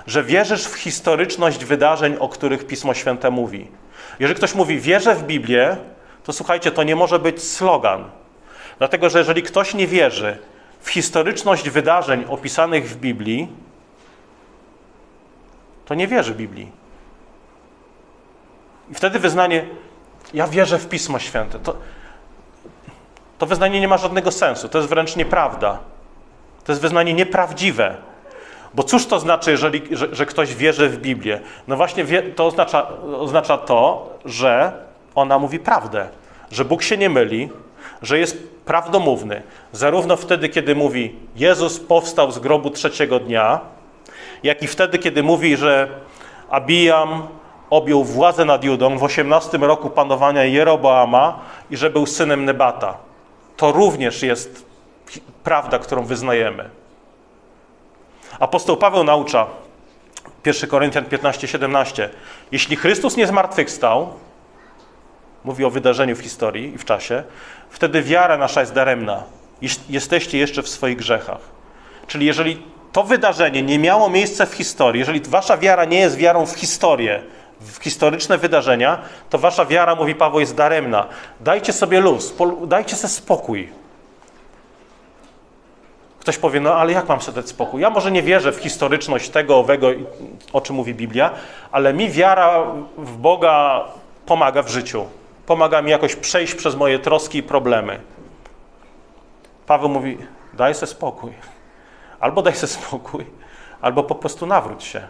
że 0.07 0.23
wierzysz 0.23 0.65
w 0.65 0.75
historyczność 0.75 1.65
wydarzeń, 1.65 2.15
o 2.19 2.29
których 2.29 2.67
Pismo 2.67 2.93
Święte 2.93 3.31
mówi. 3.31 3.67
Jeżeli 4.19 4.37
ktoś 4.37 4.55
mówi, 4.55 4.79
wierzę 4.79 5.15
w 5.15 5.23
Biblię, 5.23 5.77
to 6.23 6.33
słuchajcie, 6.33 6.71
to 6.71 6.83
nie 6.83 6.95
może 6.95 7.19
być 7.19 7.43
slogan. 7.43 8.03
Dlatego, 8.77 9.09
że 9.09 9.19
jeżeli 9.19 9.43
ktoś 9.43 9.73
nie 9.73 9.87
wierzy 9.87 10.37
w 10.83 10.89
historyczność 10.89 11.69
wydarzeń 11.69 12.25
opisanych 12.29 12.89
w 12.89 12.95
Biblii, 12.95 13.47
to 15.85 15.95
nie 15.95 16.07
wierzy 16.07 16.35
Biblii. 16.35 16.71
I 18.91 18.93
wtedy 18.93 19.19
wyznanie, 19.19 19.65
ja 20.33 20.47
wierzę 20.47 20.79
w 20.79 20.89
Pismo 20.89 21.19
Święte, 21.19 21.59
to, 21.59 21.75
to 23.37 23.45
wyznanie 23.45 23.81
nie 23.81 23.87
ma 23.87 23.97
żadnego 23.97 24.31
sensu. 24.31 24.69
To 24.69 24.77
jest 24.77 24.89
wręcz 24.89 25.15
nieprawda. 25.15 25.79
To 26.63 26.71
jest 26.71 26.81
wyznanie 26.81 27.13
nieprawdziwe. 27.13 27.97
Bo 28.73 28.83
cóż 28.83 29.05
to 29.05 29.19
znaczy, 29.19 29.51
jeżeli, 29.51 29.97
że, 29.97 30.15
że 30.15 30.25
ktoś 30.25 30.55
wierzy 30.55 30.89
w 30.89 30.97
Biblię? 30.97 31.39
No 31.67 31.75
właśnie 31.75 32.03
wie, 32.03 32.23
to 32.23 32.45
oznacza, 32.45 32.87
oznacza 33.17 33.57
to, 33.57 34.09
że 34.25 34.73
ona 35.15 35.39
mówi 35.39 35.59
prawdę, 35.59 36.07
że 36.51 36.65
Bóg 36.65 36.83
się 36.83 36.97
nie 36.97 37.09
myli, 37.09 37.49
że 38.03 38.19
jest 38.19 38.47
prawdomówny. 38.65 39.43
Zarówno 39.71 40.17
wtedy, 40.17 40.49
kiedy 40.49 40.75
mówi 40.75 41.15
Jezus 41.35 41.79
powstał 41.79 42.31
z 42.31 42.39
grobu 42.39 42.69
trzeciego 42.69 43.19
dnia, 43.19 43.59
jak 44.43 44.63
i 44.63 44.67
wtedy, 44.67 44.99
kiedy 44.99 45.23
mówi, 45.23 45.57
że 45.57 45.87
Abijam 46.49 47.27
objął 47.69 48.03
władzę 48.03 48.45
nad 48.45 48.63
Judą 48.63 48.97
w 48.97 49.03
18 49.03 49.57
roku 49.57 49.89
panowania 49.89 50.43
Jeroboama 50.43 51.39
i 51.71 51.77
że 51.77 51.89
był 51.89 52.05
synem 52.05 52.45
Nebata. 52.45 52.97
To 53.57 53.71
również 53.71 54.23
jest 54.23 54.65
prawda, 55.43 55.79
którą 55.79 56.03
wyznajemy. 56.03 56.69
Apostoł 58.39 58.77
Paweł 58.77 59.03
naucza, 59.03 59.47
1 60.45 60.69
Koryntian 60.69 61.03
15-17, 61.05 62.09
jeśli 62.51 62.75
Chrystus 62.75 63.17
nie 63.17 63.27
zmartwychwstał, 63.27 64.13
mówi 65.43 65.65
o 65.65 65.69
wydarzeniu 65.69 66.15
w 66.15 66.19
historii 66.19 66.73
i 66.73 66.77
w 66.77 66.85
czasie, 66.85 67.23
wtedy 67.69 68.01
wiara 68.01 68.37
nasza 68.37 68.59
jest 68.59 68.73
daremna. 68.73 69.23
Jesteście 69.89 70.37
jeszcze 70.37 70.63
w 70.63 70.69
swoich 70.69 70.97
grzechach. 70.97 71.41
Czyli 72.07 72.25
jeżeli 72.25 72.61
to 72.91 73.03
wydarzenie 73.03 73.63
nie 73.63 73.79
miało 73.79 74.09
miejsca 74.09 74.45
w 74.45 74.53
historii, 74.53 74.99
jeżeli 74.99 75.21
wasza 75.21 75.57
wiara 75.57 75.85
nie 75.85 75.99
jest 75.99 76.17
wiarą 76.17 76.45
w 76.45 76.53
historię, 76.53 77.21
w 77.61 77.83
historyczne 77.83 78.37
wydarzenia, 78.37 79.01
to 79.29 79.37
wasza 79.37 79.65
wiara, 79.65 79.95
mówi 79.95 80.15
Paweł, 80.15 80.39
jest 80.39 80.55
daremna. 80.55 81.07
Dajcie 81.39 81.73
sobie 81.73 82.01
luz, 82.01 82.33
dajcie 82.67 82.95
sobie 82.95 83.13
spokój. 83.13 83.69
Ktoś 86.19 86.37
powie, 86.37 86.59
no 86.59 86.75
ale 86.75 86.91
jak 86.91 87.09
mam 87.09 87.21
sobie 87.21 87.35
dać 87.35 87.49
spokój? 87.49 87.81
Ja 87.81 87.89
może 87.89 88.11
nie 88.11 88.23
wierzę 88.23 88.51
w 88.51 88.57
historyczność 88.57 89.29
tego, 89.29 89.57
owego, 89.57 89.87
o 90.53 90.61
czym 90.61 90.75
mówi 90.75 90.93
Biblia, 90.93 91.31
ale 91.71 91.93
mi 91.93 92.09
wiara 92.09 92.63
w 92.97 93.17
Boga 93.17 93.83
pomaga 94.25 94.61
w 94.61 94.69
życiu. 94.69 95.05
Pomaga 95.45 95.81
mi 95.81 95.91
jakoś 95.91 96.15
przejść 96.15 96.55
przez 96.55 96.75
moje 96.75 96.99
troski 96.99 97.37
i 97.37 97.43
problemy. 97.43 97.99
Paweł 99.65 99.89
mówi, 99.89 100.17
daj 100.53 100.75
sobie 100.75 100.87
spokój. 100.87 101.31
Albo 102.19 102.41
daj 102.41 102.55
sobie 102.55 102.67
spokój, 102.67 103.25
albo 103.81 104.03
po 104.03 104.15
prostu 104.15 104.45
nawróć 104.45 104.83
się. 104.83 105.07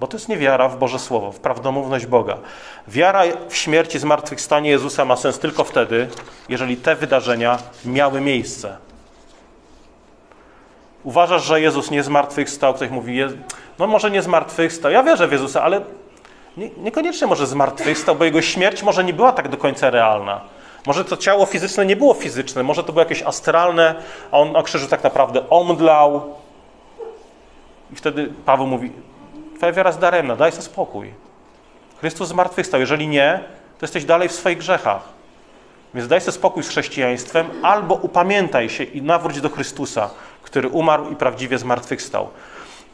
Bo 0.00 0.06
to 0.06 0.16
jest 0.16 0.28
nie 0.28 0.36
wiara 0.36 0.68
w 0.68 0.78
Boże 0.78 0.98
Słowo, 0.98 1.32
w 1.32 1.40
prawdomówność 1.40 2.06
Boga. 2.06 2.38
Wiara 2.88 3.22
w 3.48 3.56
śmierci, 3.56 3.98
zmartwychwstanie 3.98 4.70
Jezusa 4.70 5.04
ma 5.04 5.16
sens 5.16 5.38
tylko 5.38 5.64
wtedy, 5.64 6.08
jeżeli 6.48 6.76
te 6.76 6.96
wydarzenia 6.96 7.58
miały 7.84 8.20
miejsce. 8.20 8.76
Uważasz, 11.04 11.44
że 11.44 11.60
Jezus 11.60 11.90
nie 11.90 12.02
zmartwychwstał? 12.02 12.74
Ktoś 12.74 12.90
mówi, 12.90 13.18
no 13.78 13.86
może 13.86 14.10
nie 14.10 14.22
zmartwychwstał. 14.22 14.92
Ja 14.92 15.02
wierzę 15.02 15.28
w 15.28 15.32
Jezusa, 15.32 15.62
ale 15.62 15.80
nie, 16.56 16.70
niekoniecznie 16.76 17.26
może 17.26 17.46
zmartwychwstał, 17.46 18.16
bo 18.16 18.24
jego 18.24 18.42
śmierć 18.42 18.82
może 18.82 19.04
nie 19.04 19.12
była 19.12 19.32
tak 19.32 19.48
do 19.48 19.56
końca 19.56 19.90
realna. 19.90 20.40
Może 20.86 21.04
to 21.04 21.16
ciało 21.16 21.46
fizyczne 21.46 21.86
nie 21.86 21.96
było 21.96 22.14
fizyczne, 22.14 22.62
może 22.62 22.84
to 22.84 22.92
było 22.92 23.02
jakieś 23.02 23.22
astralne, 23.22 23.94
a 24.30 24.38
on 24.38 24.52
na 24.52 24.62
krzyżu 24.62 24.88
tak 24.88 25.04
naprawdę 25.04 25.50
omdlał. 25.50 26.34
I 27.92 27.96
wtedy 27.96 28.32
Paweł 28.44 28.66
mówi, 28.66 28.92
twoja 29.56 29.72
wiara 29.72 29.90
jest 29.90 30.00
daremna, 30.00 30.36
daj 30.36 30.52
sobie 30.52 30.62
spokój. 30.62 31.14
Chrystus 32.00 32.28
zmartwychwstał. 32.28 32.80
Jeżeli 32.80 33.08
nie, 33.08 33.40
to 33.78 33.84
jesteś 33.84 34.04
dalej 34.04 34.28
w 34.28 34.32
swoich 34.32 34.58
grzechach. 34.58 35.02
Więc 35.94 36.08
daj 36.08 36.20
sobie 36.20 36.32
spokój 36.32 36.62
z 36.62 36.68
chrześcijaństwem, 36.68 37.50
albo 37.62 37.94
upamiętaj 37.94 38.70
się 38.70 38.84
i 38.84 39.02
nawróć 39.02 39.40
do 39.40 39.50
Chrystusa, 39.50 40.10
który 40.42 40.68
umarł 40.68 41.10
i 41.10 41.16
prawdziwie 41.16 41.58
zmartwychwstał. 41.58 42.28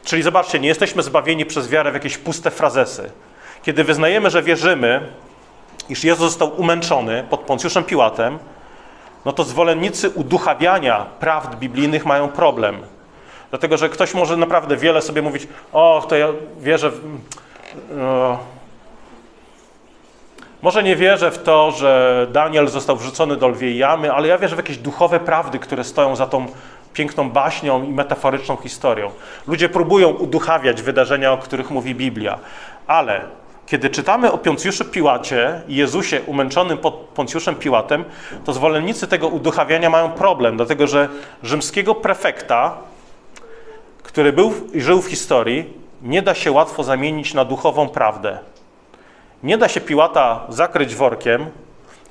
Czyli 0.03 0.23
zobaczcie, 0.23 0.59
nie 0.59 0.67
jesteśmy 0.67 1.03
zbawieni 1.03 1.45
przez 1.45 1.69
wiarę 1.69 1.91
w 1.91 1.93
jakieś 1.93 2.17
puste 2.17 2.51
frazesy. 2.51 3.11
Kiedy 3.63 3.83
wyznajemy, 3.83 4.29
że 4.29 4.43
wierzymy, 4.43 5.01
iż 5.89 6.03
Jezus 6.03 6.25
został 6.25 6.61
umęczony 6.61 7.23
pod 7.29 7.39
Poncjuszem 7.39 7.83
Piłatem, 7.83 8.39
no 9.25 9.31
to 9.31 9.43
zwolennicy 9.43 10.09
uduchawiania 10.09 11.05
prawd 11.19 11.55
biblijnych 11.55 12.05
mają 12.05 12.29
problem. 12.29 12.81
Dlatego, 13.49 13.77
że 13.77 13.89
ktoś 13.89 14.13
może 14.13 14.37
naprawdę 14.37 14.77
wiele 14.77 15.01
sobie 15.01 15.21
mówić, 15.21 15.47
o, 15.73 16.05
to 16.09 16.15
ja 16.15 16.27
wierzę 16.59 16.89
w... 16.89 17.01
No, 17.95 18.39
może 20.61 20.83
nie 20.83 20.95
wierzę 20.95 21.31
w 21.31 21.43
to, 21.43 21.71
że 21.71 22.27
Daniel 22.31 22.67
został 22.67 22.95
wrzucony 22.95 23.35
do 23.35 23.47
lwiej 23.47 23.77
jamy, 23.77 24.13
ale 24.13 24.27
ja 24.27 24.37
wierzę 24.37 24.55
w 24.55 24.59
jakieś 24.59 24.77
duchowe 24.77 25.19
prawdy, 25.19 25.59
które 25.59 25.83
stoją 25.83 26.15
za 26.15 26.27
tą 26.27 26.45
piękną 26.93 27.29
baśnią 27.29 27.83
i 27.83 27.89
metaforyczną 27.89 28.57
historią. 28.57 29.11
Ludzie 29.47 29.69
próbują 29.69 30.09
uduchawiać 30.09 30.81
wydarzenia, 30.81 31.33
o 31.33 31.37
których 31.37 31.71
mówi 31.71 31.95
Biblia, 31.95 32.39
ale 32.87 33.21
kiedy 33.65 33.89
czytamy 33.89 34.31
o 34.31 34.37
Poncjuszu 34.37 34.85
Piłacie 34.85 35.61
i 35.67 35.75
Jezusie 35.75 36.21
umęczonym 36.21 36.77
pod 36.77 36.93
Poncjuszem 36.93 37.55
Piłatem, 37.55 38.05
to 38.45 38.53
zwolennicy 38.53 39.07
tego 39.07 39.27
uduchawiania 39.27 39.89
mają 39.89 40.11
problem, 40.11 40.57
dlatego 40.57 40.87
że 40.87 41.09
rzymskiego 41.43 41.95
prefekta, 41.95 42.77
który 44.03 44.33
był 44.33 44.53
i 44.73 44.81
żył 44.81 45.01
w 45.01 45.07
historii, 45.07 45.73
nie 46.01 46.21
da 46.21 46.35
się 46.35 46.51
łatwo 46.51 46.83
zamienić 46.83 47.33
na 47.33 47.45
duchową 47.45 47.89
prawdę. 47.89 48.39
Nie 49.43 49.57
da 49.57 49.67
się 49.67 49.81
Piłata 49.81 50.45
zakryć 50.49 50.95
workiem 50.95 51.45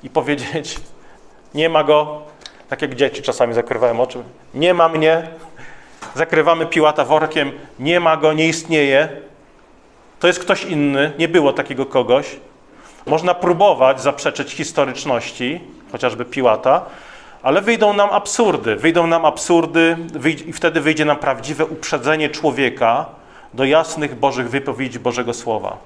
i 0.03 0.09
powiedzieć: 0.09 0.79
Nie 1.53 1.69
ma 1.69 1.83
go, 1.83 2.21
tak 2.69 2.81
jak 2.81 2.95
dzieci 2.95 3.21
czasami 3.21 3.53
zakrywają 3.53 4.01
oczy. 4.01 4.23
Nie 4.53 4.73
ma 4.73 4.89
mnie. 4.89 5.27
Zakrywamy 6.15 6.65
Piłata 6.65 7.05
workiem. 7.05 7.51
Nie 7.79 7.99
ma 7.99 8.17
go, 8.17 8.33
nie 8.33 8.47
istnieje. 8.47 9.09
To 10.21 10.27
jest 10.27 10.39
ktoś 10.39 10.63
inny. 10.63 11.11
Nie 11.19 11.27
było 11.27 11.53
takiego 11.53 11.85
kogoś. 11.85 12.35
Można 13.05 13.33
próbować 13.33 14.01
zaprzeczyć 14.01 14.51
historyczności, 14.51 15.61
chociażby 15.91 16.25
Piłata, 16.25 16.85
ale 17.43 17.61
wyjdą 17.61 17.93
nam 17.93 18.09
absurdy. 18.09 18.75
Wyjdą 18.75 19.07
nam 19.07 19.25
absurdy 19.25 19.97
i 20.47 20.53
wtedy 20.53 20.81
wyjdzie 20.81 21.05
nam 21.05 21.17
prawdziwe 21.17 21.65
uprzedzenie 21.65 22.29
człowieka 22.29 23.05
do 23.53 23.65
jasnych 23.65 24.19
Bożych 24.19 24.49
wypowiedzi 24.49 24.99
Bożego 24.99 25.33
Słowa. 25.33 25.77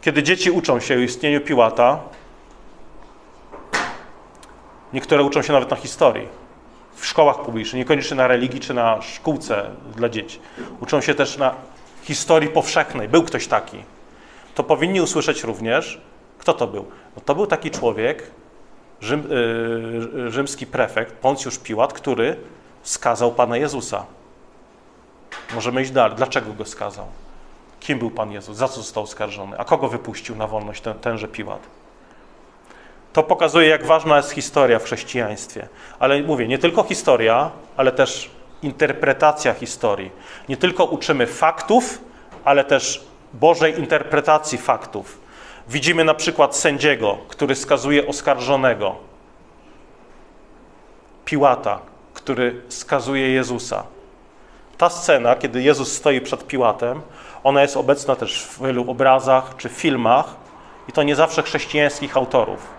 Kiedy 0.00 0.22
dzieci 0.22 0.50
uczą 0.50 0.80
się 0.80 0.94
o 0.94 0.98
istnieniu 0.98 1.40
Piłata, 1.40 1.98
Niektóre 4.94 5.22
uczą 5.22 5.42
się 5.42 5.52
nawet 5.52 5.70
na 5.70 5.76
historii. 5.76 6.43
W 6.96 7.06
szkołach 7.06 7.42
publicznych, 7.42 7.78
niekoniecznie 7.78 8.16
na 8.16 8.28
religii 8.28 8.60
czy 8.60 8.74
na 8.74 9.02
szkółce 9.02 9.70
dla 9.96 10.08
dzieci. 10.08 10.40
Uczą 10.80 11.00
się 11.00 11.14
też 11.14 11.38
na 11.38 11.54
historii 12.02 12.48
powszechnej. 12.48 13.08
Był 13.08 13.22
ktoś 13.22 13.46
taki. 13.46 13.78
To 14.54 14.64
powinni 14.64 15.00
usłyszeć 15.00 15.44
również, 15.44 16.00
kto 16.38 16.52
to 16.52 16.66
był. 16.66 16.86
No 17.16 17.22
to 17.24 17.34
był 17.34 17.46
taki 17.46 17.70
człowiek, 17.70 18.30
rzym, 19.00 19.28
yy, 20.14 20.30
rzymski 20.30 20.66
prefekt, 20.66 21.14
Poncjusz 21.14 21.58
Piłat, 21.58 21.92
który 21.92 22.36
skazał 22.82 23.32
Pana 23.32 23.56
Jezusa. 23.56 24.04
Możemy 25.54 25.82
iść 25.82 25.90
dalej. 25.90 26.16
Dlaczego 26.16 26.52
go 26.52 26.64
skazał? 26.64 27.06
Kim 27.80 27.98
był 27.98 28.10
Pan 28.10 28.32
Jezus? 28.32 28.56
Za 28.56 28.68
co 28.68 28.74
został 28.74 29.02
oskarżony? 29.02 29.58
A 29.58 29.64
kogo 29.64 29.88
wypuścił 29.88 30.36
na 30.36 30.46
wolność 30.46 30.80
ten, 30.80 30.94
tenże 30.94 31.28
Piłat? 31.28 31.60
To 33.14 33.22
pokazuje, 33.22 33.68
jak 33.68 33.86
ważna 33.86 34.16
jest 34.16 34.30
historia 34.30 34.78
w 34.78 34.84
chrześcijaństwie. 34.84 35.68
Ale 35.98 36.22
mówię, 36.22 36.48
nie 36.48 36.58
tylko 36.58 36.82
historia, 36.82 37.50
ale 37.76 37.92
też 37.92 38.30
interpretacja 38.62 39.54
historii. 39.54 40.10
Nie 40.48 40.56
tylko 40.56 40.84
uczymy 40.84 41.26
faktów, 41.26 41.98
ale 42.44 42.64
też 42.64 43.04
Bożej 43.34 43.78
interpretacji 43.78 44.58
faktów. 44.58 45.20
Widzimy 45.68 46.04
na 46.04 46.14
przykład 46.14 46.56
sędziego, 46.56 47.18
który 47.28 47.54
skazuje 47.54 48.06
oskarżonego, 48.06 48.96
Piłata, 51.24 51.78
który 52.14 52.62
skazuje 52.68 53.30
Jezusa. 53.30 53.84
Ta 54.78 54.90
scena, 54.90 55.36
kiedy 55.36 55.62
Jezus 55.62 55.92
stoi 55.92 56.20
przed 56.20 56.46
Piłatem, 56.46 57.02
ona 57.44 57.62
jest 57.62 57.76
obecna 57.76 58.16
też 58.16 58.44
w 58.44 58.62
wielu 58.66 58.90
obrazach 58.90 59.56
czy 59.56 59.68
filmach 59.68 60.26
i 60.88 60.92
to 60.92 61.02
nie 61.02 61.16
zawsze 61.16 61.42
chrześcijańskich 61.42 62.16
autorów. 62.16 62.73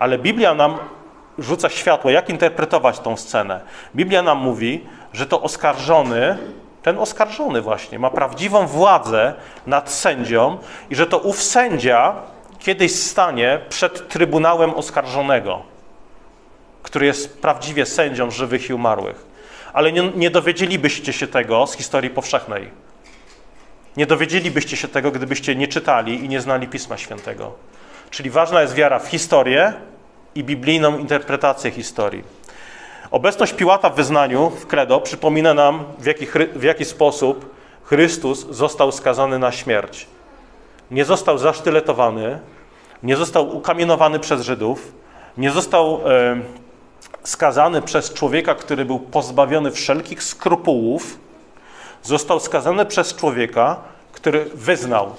Ale 0.00 0.18
Biblia 0.18 0.54
nam 0.54 0.78
rzuca 1.38 1.68
światło, 1.68 2.10
jak 2.10 2.30
interpretować 2.30 2.98
tą 2.98 3.16
scenę. 3.16 3.60
Biblia 3.96 4.22
nam 4.22 4.38
mówi, 4.38 4.86
że 5.12 5.26
to 5.26 5.42
oskarżony, 5.42 6.38
ten 6.82 6.98
oskarżony 6.98 7.62
właśnie, 7.62 7.98
ma 7.98 8.10
prawdziwą 8.10 8.66
władzę 8.66 9.34
nad 9.66 9.90
sędzią 9.90 10.58
i 10.90 10.94
że 10.94 11.06
to 11.06 11.18
ów 11.18 11.42
sędzia 11.42 12.14
kiedyś 12.58 12.94
stanie 12.94 13.60
przed 13.68 14.08
trybunałem 14.08 14.74
oskarżonego, 14.74 15.62
który 16.82 17.06
jest 17.06 17.42
prawdziwie 17.42 17.86
sędzią 17.86 18.30
żywych 18.30 18.70
i 18.70 18.74
umarłych. 18.74 19.26
Ale 19.72 19.92
nie, 19.92 20.02
nie 20.02 20.30
dowiedzielibyście 20.30 21.12
się 21.12 21.26
tego 21.26 21.66
z 21.66 21.74
historii 21.74 22.10
powszechnej. 22.10 22.70
Nie 23.96 24.06
dowiedzielibyście 24.06 24.76
się 24.76 24.88
tego, 24.88 25.10
gdybyście 25.10 25.56
nie 25.56 25.68
czytali 25.68 26.24
i 26.24 26.28
nie 26.28 26.40
znali 26.40 26.68
Pisma 26.68 26.96
Świętego. 26.96 27.52
Czyli 28.10 28.30
ważna 28.30 28.62
jest 28.62 28.74
wiara 28.74 28.98
w 28.98 29.08
historię 29.08 29.72
i 30.34 30.44
biblijną 30.44 30.98
interpretację 30.98 31.70
historii. 31.70 32.24
Obecność 33.10 33.52
Piłata 33.52 33.90
w 33.90 33.94
wyznaniu, 33.94 34.50
w 34.50 34.66
credo, 34.66 35.00
przypomina 35.00 35.54
nam, 35.54 35.84
w 35.98 36.06
jaki, 36.06 36.26
w 36.54 36.62
jaki 36.62 36.84
sposób 36.84 37.54
Chrystus 37.84 38.46
został 38.50 38.92
skazany 38.92 39.38
na 39.38 39.52
śmierć. 39.52 40.06
Nie 40.90 41.04
został 41.04 41.38
zasztyletowany, 41.38 42.38
nie 43.02 43.16
został 43.16 43.56
ukamienowany 43.56 44.18
przez 44.18 44.42
Żydów, 44.42 44.92
nie 45.38 45.50
został 45.50 46.00
e, 46.10 46.40
skazany 47.24 47.82
przez 47.82 48.12
człowieka, 48.12 48.54
który 48.54 48.84
był 48.84 48.98
pozbawiony 48.98 49.70
wszelkich 49.70 50.22
skrupułów, 50.22 51.18
został 52.02 52.40
skazany 52.40 52.86
przez 52.86 53.16
człowieka, 53.16 53.76
który 54.12 54.44
wyznał: 54.54 55.14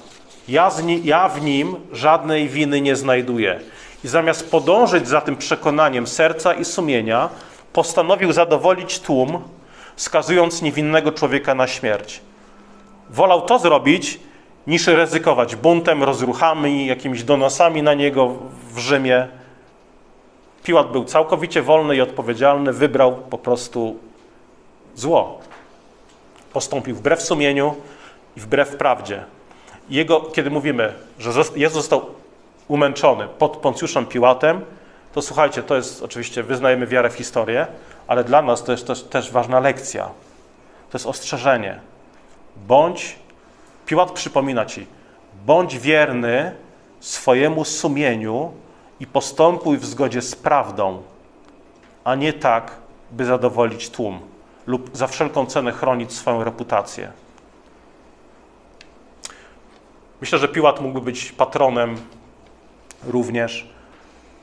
ja, 0.48 0.72
ja 1.04 1.30
w 1.30 1.42
nim 1.42 1.76
żadnej 1.92 2.50
winy 2.50 2.82
nie 2.82 2.96
znajduję. 2.96 3.60
I 4.04 4.08
zamiast 4.08 4.52
podążyć 4.52 5.08
za 5.08 5.22
tym 5.22 5.38
przekonaniem 5.38 6.08
serca 6.08 6.54
i 6.54 6.66
sumienia, 6.66 7.30
postanowił 7.74 8.34
zadowolić 8.34 9.00
tłum, 9.00 9.44
skazując 9.96 10.62
niewinnego 10.62 11.12
człowieka 11.12 11.56
na 11.56 11.68
śmierć. 11.68 12.22
Wolał 13.10 13.42
to 13.42 13.60
zrobić, 13.60 14.20
niż 14.68 14.88
ryzykować 14.88 15.56
buntem, 15.56 16.04
rozruchami, 16.04 16.88
jakimiś 16.88 17.24
donosami 17.24 17.84
na 17.84 17.94
niego 17.94 18.36
w 18.74 18.80
Rzymie. 18.80 19.28
Piłat 20.64 20.92
był 20.92 21.06
całkowicie 21.06 21.62
wolny 21.62 21.96
i 21.96 22.02
odpowiedzialny, 22.02 22.74
wybrał 22.74 23.16
po 23.16 23.38
prostu 23.38 23.96
zło. 24.96 25.40
Postąpił 26.54 26.96
wbrew 26.96 27.22
sumieniu 27.22 27.76
i 28.38 28.40
wbrew 28.40 28.76
prawdzie. 28.76 29.24
Jego, 29.90 30.22
kiedy 30.22 30.50
mówimy, 30.50 30.94
że 31.20 31.32
Jezus 31.56 31.78
został 31.78 32.21
umęczony 32.72 33.28
pod 33.28 33.58
Poncjuszem 33.58 34.06
Piłatem, 34.06 34.62
to 35.14 35.22
słuchajcie, 35.22 35.64
to 35.64 35.76
jest 35.76 36.04
oczywiście, 36.04 36.44
wyznajemy 36.44 36.88
wiarę 36.88 37.10
w 37.10 37.14
historię, 37.14 37.68
ale 38.08 38.24
dla 38.24 38.42
nas 38.42 38.64
to 38.64 38.72
jest 38.72 38.88
też, 38.88 39.04
też 39.04 39.32
ważna 39.32 39.60
lekcja. 39.60 40.06
To 40.90 40.98
jest 40.98 41.06
ostrzeżenie. 41.06 41.80
Bądź, 42.68 43.20
Piłat 43.86 44.12
przypomina 44.12 44.66
ci, 44.66 44.88
bądź 45.46 45.80
wierny 45.80 46.56
swojemu 47.00 47.66
sumieniu 47.66 48.52
i 49.00 49.08
postępuj 49.08 49.78
w 49.78 49.86
zgodzie 49.86 50.22
z 50.22 50.36
prawdą, 50.36 51.02
a 52.04 52.16
nie 52.16 52.34
tak, 52.34 52.72
by 53.12 53.26
zadowolić 53.26 53.90
tłum 53.90 54.20
lub 54.68 54.98
za 54.98 55.08
wszelką 55.08 55.46
cenę 55.46 55.72
chronić 55.72 56.14
swoją 56.14 56.44
reputację. 56.44 57.12
Myślę, 60.22 60.40
że 60.40 60.48
Piłat 60.48 60.82
mógłby 60.82 61.02
być 61.02 61.32
patronem 61.32 61.98
również 63.04 63.68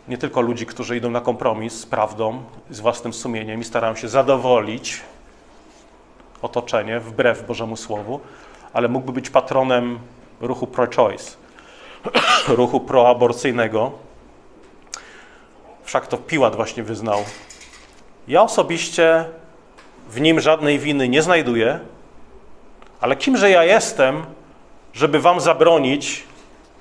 nie 0.09 0.19
tylko 0.19 0.41
ludzi, 0.41 0.67
którzy 0.67 0.97
idą 0.97 1.11
na 1.11 1.21
kompromis 1.21 1.81
z 1.81 1.87
prawdą, 1.87 2.43
z 2.71 2.81
własnym 2.81 3.13
sumieniem 3.13 3.61
i 3.61 3.65
starają 3.65 3.95
się 3.95 4.09
zadowolić 4.09 5.01
otoczenie 6.43 7.01
wbrew 7.01 7.47
Bożemu 7.47 7.77
Słowu, 7.77 8.21
ale 8.73 8.89
mógłby 8.89 9.13
być 9.13 9.31
patronem 9.31 9.99
ruchu 10.41 10.67
pro-choice, 10.67 11.37
ruchu 12.49 12.81
proaborcyjnego. 12.81 13.93
Wszak 15.83 16.07
to 16.07 16.17
Piłat 16.19 16.57
właśnie 16.57 16.83
wyznał. 16.83 17.25
Ja 18.29 18.43
osobiście 18.43 19.25
w 20.11 20.21
nim 20.21 20.41
żadnej 20.41 20.79
winy 20.79 21.09
nie 21.09 21.23
znajduję, 21.23 21.81
ale 23.01 23.17
kimże 23.17 23.51
ja 23.51 23.65
jestem, 23.65 24.23
żeby 24.93 25.21
wam 25.21 25.41
zabronić 25.41 26.25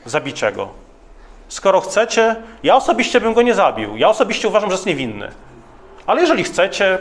zabicia 0.05 0.51
go? 0.51 0.86
Skoro 1.47 1.81
chcecie, 1.81 2.35
ja 2.63 2.75
osobiście 2.75 3.21
bym 3.21 3.33
go 3.33 3.41
nie 3.41 3.53
zabił. 3.53 3.97
Ja 3.97 4.09
osobiście 4.09 4.47
uważam, 4.47 4.69
że 4.69 4.73
jest 4.73 4.85
niewinny. 4.85 5.31
Ale 6.07 6.21
jeżeli 6.21 6.43
chcecie, 6.43 6.97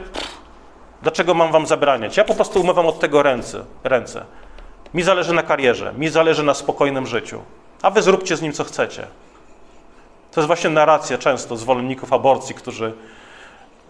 dlaczego 1.02 1.34
mam 1.34 1.52
wam 1.52 1.66
zabraniać? 1.66 2.16
Ja 2.16 2.24
po 2.24 2.34
prostu 2.34 2.60
umywam 2.60 2.86
od 2.86 3.00
tego 3.00 3.22
ręce. 3.22 3.64
ręce. 3.84 4.24
Mi 4.94 5.02
zależy 5.02 5.32
na 5.34 5.42
karierze, 5.42 5.92
mi 5.98 6.08
zależy 6.08 6.42
na 6.42 6.54
spokojnym 6.54 7.06
życiu. 7.06 7.42
A 7.82 7.90
wy 7.90 8.02
zróbcie 8.02 8.36
z 8.36 8.42
nim, 8.42 8.52
co 8.52 8.64
chcecie. 8.64 9.06
To 10.32 10.40
jest 10.40 10.46
właśnie 10.46 10.70
narracja 10.70 11.18
często 11.18 11.56
zwolenników 11.56 12.12
aborcji, 12.12 12.54
którzy, 12.54 12.92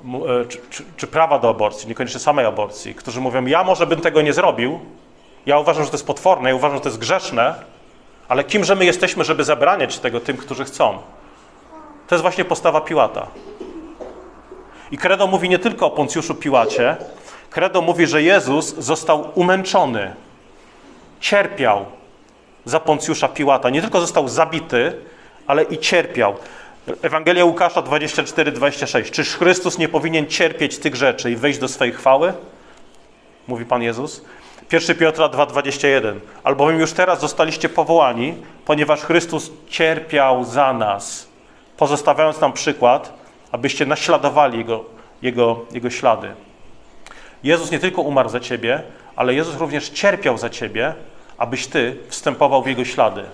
e, 0.04 0.44
czy, 0.44 0.58
czy, 0.70 0.84
czy 0.96 1.06
prawa 1.06 1.38
do 1.38 1.48
aborcji, 1.48 1.88
niekoniecznie 1.88 2.20
samej 2.20 2.46
aborcji, 2.46 2.94
którzy 2.94 3.20
mówią, 3.20 3.46
ja 3.46 3.64
może 3.64 3.86
bym 3.86 4.00
tego 4.00 4.22
nie 4.22 4.32
zrobił, 4.32 4.80
ja 5.46 5.58
uważam, 5.58 5.84
że 5.84 5.90
to 5.90 5.96
jest 5.96 6.06
potworne, 6.06 6.48
ja 6.48 6.54
uważam, 6.56 6.76
że 6.76 6.82
to 6.82 6.88
jest 6.88 6.98
grzeszne, 6.98 7.54
ale 8.28 8.44
kimże 8.44 8.74
my 8.74 8.84
jesteśmy, 8.84 9.24
żeby 9.24 9.44
zabraniać 9.44 9.98
tego 9.98 10.20
tym, 10.20 10.36
którzy 10.36 10.64
chcą? 10.64 10.98
To 12.06 12.14
jest 12.14 12.22
właśnie 12.22 12.44
postawa 12.44 12.80
Piłata. 12.80 13.26
I 14.90 14.98
Credo 14.98 15.26
mówi 15.26 15.48
nie 15.48 15.58
tylko 15.58 15.86
o 15.86 15.90
Poncjuszu 15.90 16.34
Piłacie, 16.34 16.96
Credo 17.50 17.82
mówi, 17.82 18.06
że 18.06 18.22
Jezus 18.22 18.74
został 18.74 19.30
umęczony, 19.34 20.14
cierpiał 21.20 21.86
za 22.64 22.80
Poncjusza 22.80 23.28
Piłata. 23.28 23.70
Nie 23.70 23.82
tylko 23.82 24.00
został 24.00 24.28
zabity, 24.28 24.92
ale 25.46 25.62
i 25.62 25.78
cierpiał. 25.78 26.34
Ewangelia 27.02 27.44
Łukasza 27.44 27.82
24-26. 27.82 29.10
Czyż 29.10 29.36
Chrystus 29.36 29.78
nie 29.78 29.88
powinien 29.88 30.26
cierpieć 30.26 30.78
tych 30.78 30.96
rzeczy 30.96 31.30
i 31.30 31.36
wejść 31.36 31.58
do 31.58 31.68
swojej 31.68 31.94
chwały? 31.94 32.32
Mówi 33.48 33.64
Pan 33.64 33.82
Jezus. 33.82 34.24
1 34.72 34.96
Piotra 34.96 35.28
2,21. 35.28 36.14
Albowiem 36.44 36.80
już 36.80 36.92
teraz 36.92 37.20
zostaliście 37.20 37.68
powołani, 37.68 38.34
ponieważ 38.64 39.00
Chrystus 39.00 39.50
cierpiał 39.68 40.44
za 40.44 40.72
nas, 40.72 41.28
pozostawiając 41.76 42.40
nam 42.40 42.52
przykład, 42.52 43.12
abyście 43.52 43.86
naśladowali 43.86 44.58
Jego, 44.58 44.84
Jego, 45.22 45.64
Jego 45.72 45.90
ślady. 45.90 46.34
Jezus 47.44 47.70
nie 47.70 47.78
tylko 47.78 48.02
umarł 48.02 48.28
za 48.28 48.40
Ciebie, 48.40 48.82
ale 49.16 49.34
Jezus 49.34 49.56
również 49.56 49.88
cierpiał 49.88 50.38
za 50.38 50.50
Ciebie, 50.50 50.94
abyś 51.38 51.66
Ty 51.66 51.96
wstępował 52.08 52.62
w 52.62 52.66
Jego 52.66 52.84
ślady. 52.84 53.24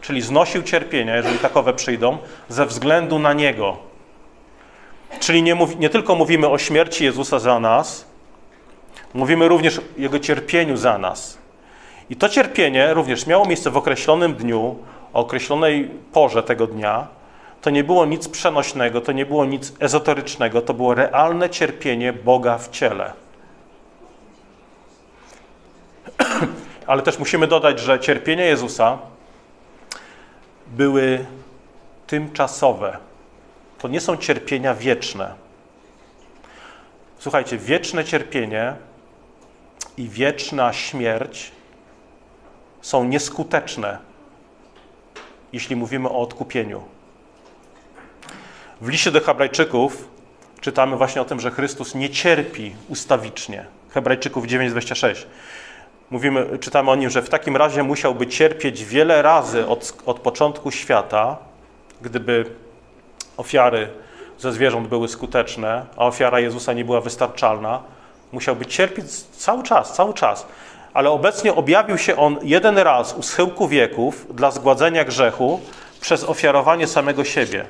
Czyli 0.00 0.22
znosił 0.22 0.62
cierpienia, 0.62 1.16
jeżeli 1.16 1.38
takowe 1.38 1.74
przyjdą, 1.74 2.18
ze 2.48 2.66
względu 2.66 3.18
na 3.18 3.32
Niego. 3.32 3.76
Czyli 5.20 5.42
nie, 5.42 5.56
nie 5.78 5.90
tylko 5.90 6.14
mówimy 6.14 6.48
o 6.48 6.58
śmierci 6.58 7.04
Jezusa 7.04 7.38
za 7.38 7.60
nas, 7.60 8.06
Mówimy 9.16 9.48
również 9.48 9.78
o 9.78 9.82
Jego 9.96 10.18
cierpieniu 10.18 10.76
za 10.76 10.98
nas. 10.98 11.38
I 12.10 12.16
to 12.16 12.28
cierpienie 12.28 12.94
również 12.94 13.26
miało 13.26 13.46
miejsce 13.46 13.70
w 13.70 13.76
określonym 13.76 14.34
dniu, 14.34 14.76
o 15.12 15.20
określonej 15.20 15.90
porze 16.12 16.42
tego 16.42 16.66
dnia. 16.66 17.06
To 17.62 17.70
nie 17.70 17.84
było 17.84 18.06
nic 18.06 18.28
przenośnego, 18.28 19.00
to 19.00 19.12
nie 19.12 19.26
było 19.26 19.44
nic 19.44 19.72
ezoterycznego, 19.80 20.62
to 20.62 20.74
było 20.74 20.94
realne 20.94 21.50
cierpienie 21.50 22.12
Boga 22.12 22.58
w 22.58 22.70
ciele. 22.70 23.12
Ale 26.86 27.02
też 27.02 27.18
musimy 27.18 27.46
dodać, 27.46 27.80
że 27.80 28.00
cierpienia 28.00 28.44
Jezusa 28.44 28.98
były 30.66 31.26
tymczasowe. 32.06 32.96
To 33.78 33.88
nie 33.88 34.00
są 34.00 34.16
cierpienia 34.16 34.74
wieczne. 34.74 35.34
Słuchajcie, 37.18 37.58
wieczne 37.58 38.04
cierpienie 38.04 38.74
i 39.96 40.08
wieczna 40.08 40.72
śmierć 40.72 41.52
są 42.80 43.04
nieskuteczne, 43.04 43.98
jeśli 45.52 45.76
mówimy 45.76 46.08
o 46.08 46.20
odkupieniu. 46.20 46.82
W 48.80 48.88
liście 48.88 49.10
do 49.10 49.20
Hebrajczyków 49.20 50.08
czytamy 50.60 50.96
właśnie 50.96 51.22
o 51.22 51.24
tym, 51.24 51.40
że 51.40 51.50
Chrystus 51.50 51.94
nie 51.94 52.10
cierpi 52.10 52.74
ustawicznie. 52.88 53.66
Hebrajczyków 53.90 54.46
9:26. 54.46 55.24
Mówimy, 56.10 56.58
czytamy 56.60 56.90
o 56.90 56.94
nim, 56.94 57.10
że 57.10 57.22
w 57.22 57.28
takim 57.28 57.56
razie 57.56 57.82
musiałby 57.82 58.26
cierpieć 58.26 58.84
wiele 58.84 59.22
razy 59.22 59.66
od, 59.66 60.02
od 60.06 60.20
początku 60.20 60.70
świata, 60.70 61.38
gdyby 62.02 62.44
ofiary 63.36 63.88
ze 64.38 64.52
zwierząt 64.52 64.88
były 64.88 65.08
skuteczne, 65.08 65.86
a 65.96 66.06
ofiara 66.06 66.40
Jezusa 66.40 66.72
nie 66.72 66.84
była 66.84 67.00
wystarczalna, 67.00 67.82
musiałby 68.32 68.66
cierpieć 68.66 69.06
cały 69.20 69.62
czas, 69.62 69.92
cały 69.92 70.14
czas. 70.14 70.46
Ale 70.94 71.10
obecnie 71.10 71.54
objawił 71.54 71.98
się 71.98 72.16
on 72.16 72.38
jeden 72.42 72.78
raz 72.78 73.14
u 73.14 73.22
schyłku 73.22 73.68
wieków 73.68 74.36
dla 74.36 74.50
zgładzenia 74.50 75.04
grzechu 75.04 75.60
przez 76.00 76.24
ofiarowanie 76.24 76.86
samego 76.86 77.24
siebie. 77.24 77.64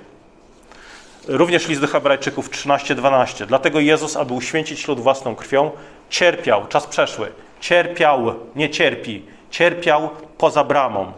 Również 1.29 1.69
list 1.69 1.81
do 1.81 1.87
Hebrajczyków 1.87 2.51
13:12. 2.51 3.47
Dlatego 3.47 3.81
Jezus, 3.81 4.17
aby 4.17 4.35
uświęcić 4.35 4.89
lud 4.89 5.01
własną 5.01 5.35
krwią, 5.35 5.71
cierpiał, 6.11 6.67
czas 6.67 6.87
przeszły, 6.87 7.33
cierpiał, 7.61 8.35
nie 8.57 8.71
cierpi, 8.71 9.23
cierpiał 9.51 10.11
poza 10.39 10.65
bramą. 10.65 11.13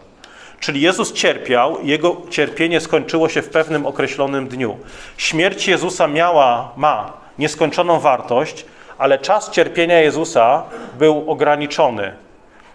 Czyli 0.61 0.81
Jezus 0.81 1.13
cierpiał, 1.13 1.79
jego 1.83 2.17
cierpienie 2.31 2.81
skończyło 2.81 3.29
się 3.29 3.43
w 3.43 3.49
pewnym 3.49 3.87
określonym 3.87 4.49
dniu. 4.49 4.79
Śmierć 5.17 5.69
Jezusa 5.69 6.07
miała, 6.07 6.73
ma 6.77 7.13
nieskończoną 7.39 8.01
wartość, 8.01 8.65
ale 8.99 9.19
czas 9.19 9.51
cierpienia 9.51 10.01
Jezusa 10.01 10.63
był 10.99 11.31
ograniczony. 11.31 12.13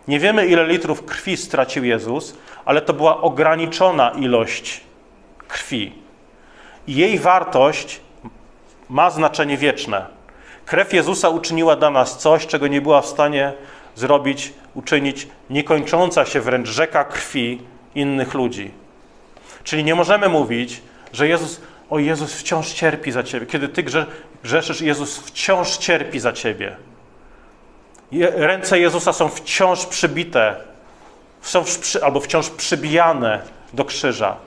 Nie 0.07 0.19
wiemy, 0.19 0.47
ile 0.47 0.67
litrów 0.67 1.05
krwi 1.05 1.37
stracił 1.37 1.83
Jezus, 1.83 2.37
ale 2.65 2.81
to 2.81 2.93
była 2.93 3.21
ograniczona 3.21 4.09
ilość 4.09 4.81
krwi. 5.47 5.93
I 6.87 6.95
jej 6.95 7.19
wartość 7.19 8.01
ma 8.89 9.09
znaczenie 9.09 9.57
wieczne. 9.57 10.05
Krew 10.65 10.93
Jezusa 10.93 11.29
uczyniła 11.29 11.75
dla 11.75 11.89
nas 11.89 12.17
coś, 12.17 12.47
czego 12.47 12.67
nie 12.67 12.81
była 12.81 13.01
w 13.01 13.05
stanie 13.05 13.53
zrobić, 13.95 14.53
uczynić 14.73 15.27
niekończąca 15.49 16.25
się 16.25 16.41
wręcz 16.41 16.69
rzeka 16.69 17.03
krwi 17.03 17.61
innych 17.95 18.33
ludzi. 18.33 18.71
Czyli 19.63 19.83
nie 19.83 19.95
możemy 19.95 20.29
mówić, 20.29 20.81
że 21.13 21.27
Jezus, 21.27 21.61
o 21.89 21.99
Jezus 21.99 22.33
wciąż 22.33 22.73
cierpi 22.73 23.11
za 23.11 23.23
ciebie. 23.23 23.45
Kiedy 23.45 23.69
ty 23.69 23.83
grzeszysz, 24.43 24.81
Jezus 24.81 25.17
wciąż 25.17 25.77
cierpi 25.77 26.19
za 26.19 26.33
ciebie. 26.33 26.75
Ręce 28.35 28.79
Jezusa 28.79 29.13
są 29.13 29.29
wciąż 29.29 29.85
przybite, 29.85 30.55
są 31.41 31.63
przy, 31.63 32.03
albo 32.03 32.19
wciąż 32.19 32.49
przybijane 32.49 33.41
do 33.73 33.85
krzyża. 33.85 34.37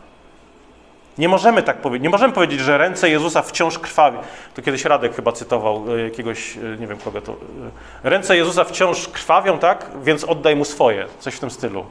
Nie 1.19 1.29
możemy 1.29 1.63
tak 1.63 1.77
powiedzieć. 1.77 2.03
Nie 2.03 2.11
możemy 2.11 2.35
powiedzieć, 2.35 2.61
że 2.61 2.79
ręce 2.79 3.11
Jezusa 3.11 3.43
wciąż 3.43 3.79
krwawi. 3.79 4.19
To 4.55 4.63
kiedyś 4.63 4.85
Radek 4.85 5.17
chyba 5.17 5.33
cytował 5.33 5.85
e, 5.97 6.01
jakiegoś, 6.01 6.57
e, 6.57 6.61
nie 6.81 6.87
wiem 6.87 6.99
kogo 6.99 7.21
to. 7.21 7.33
E, 8.05 8.11
ręce 8.11 8.37
Jezusa 8.37 8.65
wciąż 8.65 9.09
krwawią, 9.09 9.59
tak? 9.59 9.91
Więc 10.03 10.25
oddaj 10.25 10.57
mu 10.57 10.65
swoje. 10.65 11.07
Coś 11.21 11.35
w 11.35 11.41
tym 11.41 11.51
stylu. 11.51 11.87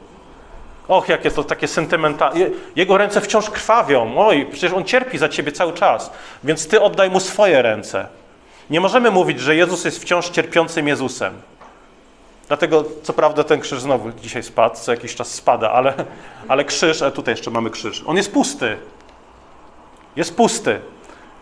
Och, 0.88 1.08
jakie 1.08 1.30
to 1.30 1.44
takie 1.44 1.68
sentymentalne. 1.68 2.40
Jego 2.76 2.98
ręce 2.98 3.20
wciąż 3.20 3.50
krwawią. 3.50 4.14
Oj, 4.16 4.46
przecież 4.50 4.72
on 4.72 4.84
cierpi 4.84 5.18
za 5.18 5.28
ciebie 5.28 5.52
cały 5.52 5.72
czas. 5.72 6.10
Więc 6.44 6.68
ty 6.68 6.80
oddaj 6.80 7.10
mu 7.10 7.20
swoje 7.20 7.62
ręce. 7.62 8.06
Nie 8.70 8.80
możemy 8.80 9.10
mówić, 9.10 9.40
że 9.40 9.56
Jezus 9.56 9.84
jest 9.84 10.02
wciąż 10.02 10.30
cierpiącym 10.30 10.88
Jezusem. 10.88 11.34
Dlatego, 12.48 12.84
co 13.02 13.12
prawda, 13.12 13.44
ten 13.44 13.60
krzyż 13.60 13.80
znowu 13.80 14.12
dzisiaj 14.12 14.42
spadł, 14.42 14.76
co 14.76 14.92
jakiś 14.92 15.14
czas 15.14 15.28
spada, 15.28 15.72
ale, 15.72 15.94
ale 16.48 16.64
krzyż, 16.64 17.02
a 17.02 17.10
tutaj 17.10 17.32
jeszcze 17.32 17.50
mamy 17.50 17.70
krzyż, 17.70 18.02
on 18.06 18.16
jest 18.16 18.32
pusty. 18.32 18.76
Jest 20.16 20.36
pusty. 20.36 20.80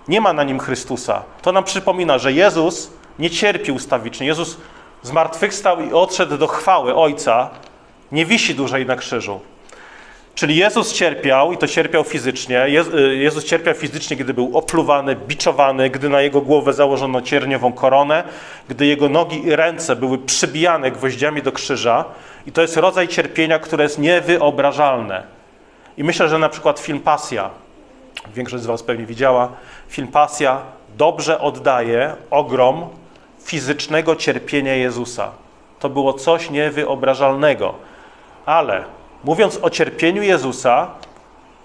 Nie 0.09 0.21
ma 0.21 0.33
na 0.33 0.45
nim 0.45 0.59
Chrystusa. 0.59 1.23
To 1.43 1.53
nam 1.53 1.65
przypomina, 1.65 2.19
że 2.19 2.33
Jezus 2.33 2.91
nie 3.19 3.31
cierpi 3.31 3.73
ustawicznie. 3.73 4.27
Jezus 4.27 4.57
zmartwychwstał 5.03 5.81
i 5.81 5.93
odszedł 5.93 6.39
do 6.39 6.47
chwały 6.47 6.95
Ojca. 6.95 7.51
Nie 8.13 8.27
wisi 8.27 8.55
dłużej 8.55 8.87
na 8.87 8.97
krzyżu. 8.97 9.41
Czyli 10.35 10.57
Jezus 10.57 10.93
cierpiał 10.93 11.53
i 11.53 11.59
to 11.59 11.69
cierpiał 11.69 12.05
fizycznie. 12.05 12.67
Y, 12.67 13.17
Jezus 13.17 13.45
cierpiał 13.45 13.75
fizycznie, 13.75 14.17
gdy 14.17 14.35
był 14.35 14.59
opluwany, 14.59 15.17
biczowany, 15.17 15.91
gdy 15.91 16.09
na 16.09 16.21
jego 16.21 16.41
głowę 16.41 16.73
założono 16.73 17.23
cierniową 17.23 17.73
koronę, 17.73 18.25
gdy 18.69 18.87
jego 18.87 19.09
nogi 19.09 19.47
i 19.47 19.57
ręce 19.57 19.97
były 19.97 20.19
przybijane 20.19 20.91
gwoździami 20.91 21.43
do 21.43 21.53
krzyża. 21.53 22.05
I 22.47 22.53
to 22.53 22.63
jest 22.63 22.77
rodzaj 22.77 23.09
cierpienia, 23.09 23.59
które 23.59 23.85
jest 23.85 23.99
niewyobrażalne. 23.99 25.23
I 25.97 26.05
myślę, 26.05 26.29
że 26.29 26.39
na 26.39 26.49
przykład 26.49 26.81
film 26.81 27.01
Pasja, 27.01 27.51
większość 28.35 28.63
z 28.63 28.67
Was 28.67 28.83
pewnie 28.83 29.07
widziała, 29.07 29.53
film 29.89 30.09
Pasja 30.09 30.61
dobrze 30.99 31.41
oddaje 31.41 32.17
ogrom 32.31 32.89
fizycznego 33.45 34.17
cierpienia 34.17 34.75
Jezusa. 34.75 35.31
To 35.81 35.89
było 35.89 36.13
coś 36.13 36.51
niewyobrażalnego. 36.51 37.75
Ale 38.47 38.85
mówiąc 39.25 39.59
o 39.63 39.71
cierpieniu 39.71 40.23
Jezusa, 40.23 40.91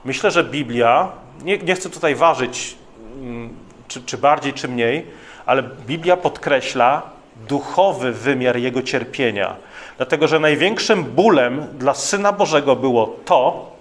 myślę, 0.05 0.31
że 0.31 0.43
Biblia, 0.43 1.11
nie, 1.43 1.57
nie 1.57 1.75
chcę 1.75 1.89
tutaj 1.89 2.15
ważyć, 2.15 2.75
mm, 3.21 3.55
czy, 3.87 4.03
czy 4.03 4.17
bardziej, 4.17 4.53
czy 4.53 4.67
mniej, 4.67 5.05
ale 5.45 5.63
Biblia 5.63 6.17
podkreśla 6.17 7.01
duchowy 7.47 8.11
wymiar 8.11 8.57
Jego 8.57 8.81
cierpienia. 8.81 9.55
Dlatego, 9.97 10.27
że 10.27 10.39
największym 10.39 11.03
bólem 11.03 11.67
dla 11.73 11.93
Syna 11.93 12.31
Bożego 12.31 12.75
było 12.75 13.15
to, 13.25 13.71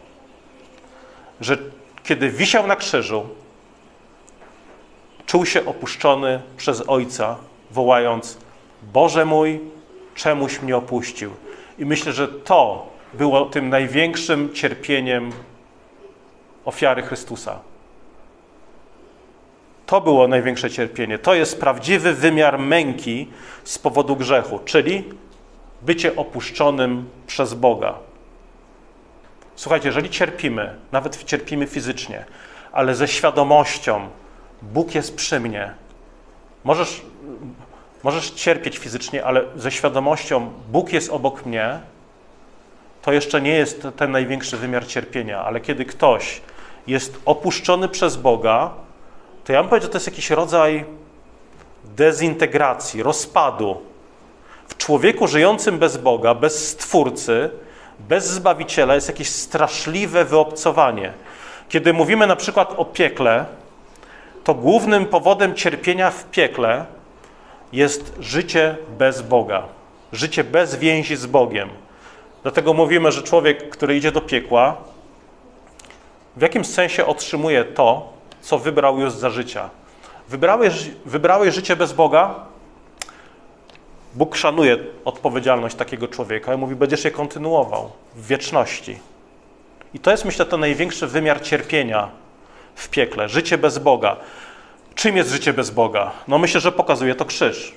że 1.41 1.57
kiedy 2.05 2.31
wisiał 2.31 2.67
na 2.67 2.77
krzyżu, 2.77 3.27
czuł 5.27 5.47
się 5.47 5.67
opuszczony 5.67 6.41
przez 6.57 6.83
Ojca, 6.87 7.37
wołając: 7.71 8.39
Boże 8.83 9.25
mój, 9.25 9.61
czemuś 10.15 10.63
mnie 10.63 10.77
opuścił. 10.77 11.31
I 11.79 11.85
myślę, 11.85 12.13
że 12.13 12.29
to 12.29 12.87
było 13.15 13.45
tym 13.45 13.69
największym 13.69 14.55
cierpieniem 14.55 15.33
ofiary 16.65 17.03
Chrystusa. 17.03 17.59
To 19.87 20.01
było 20.01 20.29
największe 20.29 20.71
cierpienie. 20.71 21.19
To 21.19 21.35
jest 21.35 21.61
prawdziwy 21.61 22.13
wymiar 22.15 22.59
męki 22.59 23.29
z 23.65 23.79
powodu 23.79 24.17
grzechu, 24.17 24.61
czyli 24.65 25.05
bycie 25.83 26.17
opuszczonym 26.17 27.11
przez 27.27 27.55
Boga. 27.55 27.95
Słuchajcie, 29.57 29.89
jeżeli 29.89 30.11
cierpimy, 30.11 30.75
nawet 30.93 31.25
cierpimy 31.25 31.67
fizycznie, 31.67 32.25
ale 32.73 32.95
ze 32.95 33.09
świadomością, 33.09 34.09
Bóg 34.63 34.95
jest 34.95 35.17
przy 35.17 35.41
mnie. 35.41 35.75
Możesz, 36.65 37.03
możesz 38.03 38.31
cierpieć 38.31 38.79
fizycznie, 38.79 39.25
ale 39.25 39.45
ze 39.57 39.71
świadomością, 39.71 40.53
Bóg 40.69 40.93
jest 40.93 41.11
obok 41.11 41.47
mnie, 41.47 41.81
to 43.03 43.13
jeszcze 43.13 43.41
nie 43.41 43.53
jest 43.53 43.87
ten 43.97 44.11
największy 44.11 44.57
wymiar 44.57 44.87
cierpienia, 44.87 45.45
ale 45.45 45.61
kiedy 45.61 45.85
ktoś 45.85 46.41
jest 46.87 47.19
opuszczony 47.25 47.89
przez 47.89 48.17
Boga, 48.17 48.71
to 49.45 49.53
ja 49.53 49.61
bym 49.63 49.69
powiedział, 49.69 49.87
że 49.87 49.93
to 49.93 49.97
jest 49.97 50.07
jakiś 50.07 50.31
rodzaj 50.31 50.85
dezintegracji, 51.85 53.03
rozpadu. 53.03 53.81
W 54.69 54.77
człowieku 54.77 55.27
żyjącym 55.27 55.79
bez 55.79 55.97
Boga, 55.97 56.35
bez 56.35 56.69
Stwórcy, 56.69 57.51
bez 57.99 58.27
Zbawiciela 58.27 58.95
jest 58.95 59.09
jakieś 59.09 59.29
straszliwe 59.29 60.25
wyobcowanie. 60.25 61.13
Kiedy 61.69 61.93
mówimy 61.93 62.27
na 62.27 62.37
przykład 62.37 62.75
o 62.77 62.85
piekle, 62.85 63.45
to 64.45 64.55
głównym 64.55 65.07
powodem 65.07 65.55
cierpienia 65.55 66.11
w 66.11 66.25
piekle 66.25 66.87
jest 67.73 68.15
życie 68.21 68.77
bez 68.99 69.23
Boga, 69.23 69.63
życie 70.13 70.45
bez 70.45 70.77
więzi 70.77 71.17
z 71.17 71.27
Bogiem. 71.27 71.69
Dlatego 72.43 72.75
mówimy, 72.75 73.13
że 73.13 73.23
człowiek, 73.23 73.71
który 73.71 73.97
idzie 73.97 74.13
do 74.13 74.21
piekła, 74.21 74.77
w 76.37 76.43
jakimś 76.43 76.67
sensie 76.67 77.07
otrzymuje 77.07 77.65
to, 77.65 78.13
co 78.41 78.59
wybrał 78.59 79.01
już 79.01 79.13
za 79.13 79.31
życia. 79.31 79.71
Wybrałeś, 80.29 80.91
wybrałeś 81.05 81.55
życie 81.55 81.77
bez 81.77 81.93
Boga, 81.93 82.35
Bóg 84.15 84.37
szanuje 84.37 84.77
odpowiedzialność 85.05 85.77
takiego 85.77 86.09
człowieka 86.09 86.55
i 86.55 86.57
mówi, 86.57 86.75
będziesz 86.75 87.05
je 87.05 87.11
kontynuował 87.11 87.91
w 88.15 88.27
wieczności. 88.27 88.99
I 89.95 89.99
to 89.99 90.11
jest, 90.11 90.25
myślę, 90.25 90.47
ten 90.47 90.61
największy 90.61 91.07
wymiar 91.07 91.43
cierpienia 91.43 92.09
w 92.75 92.89
piekle. 92.89 93.29
Życie 93.29 93.59
bez 93.59 93.79
Boga. 93.79 94.17
Czym 94.99 95.17
jest 95.17 95.31
życie 95.31 95.53
bez 95.53 95.71
Boga? 95.71 96.11
No 96.29 96.39
myślę, 96.39 96.61
że 96.61 96.73
pokazuje 96.73 97.15
to 97.15 97.25
krzyż. 97.25 97.75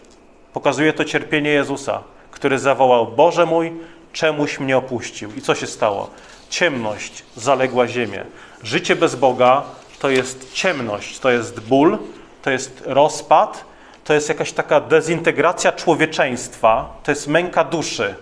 Pokazuje 0.53 0.93
to 0.93 1.05
cierpienie 1.05 1.49
Jezusa, 1.49 2.01
który 2.31 2.59
zawołał, 2.59 3.07
Boże 3.07 3.45
mój, 3.45 3.71
czemuś 4.13 4.59
mnie 4.59 4.77
opuścił. 4.77 5.29
I 5.35 5.41
co 5.41 5.55
się 5.55 5.67
stało? 5.67 6.09
Ciemność 6.49 7.23
zaległa 7.35 7.87
ziemię. 7.87 8.25
Życie 8.63 8.95
bez 8.95 9.15
Boga 9.15 9.63
to 9.99 10.09
jest 10.09 10.53
ciemność, 10.53 11.19
to 11.19 11.31
jest 11.31 11.59
ból, 11.59 11.97
to 12.41 12.51
jest 12.51 12.83
rozpad, 12.85 13.65
to 14.03 14.13
jest 14.13 14.29
jakaś 14.29 14.51
taka 14.51 14.81
dezintegracja 14.81 15.71
człowieczeństwa, 15.71 16.93
to 17.03 17.11
jest 17.11 17.27
męka 17.27 17.63
duszy. 17.63 18.15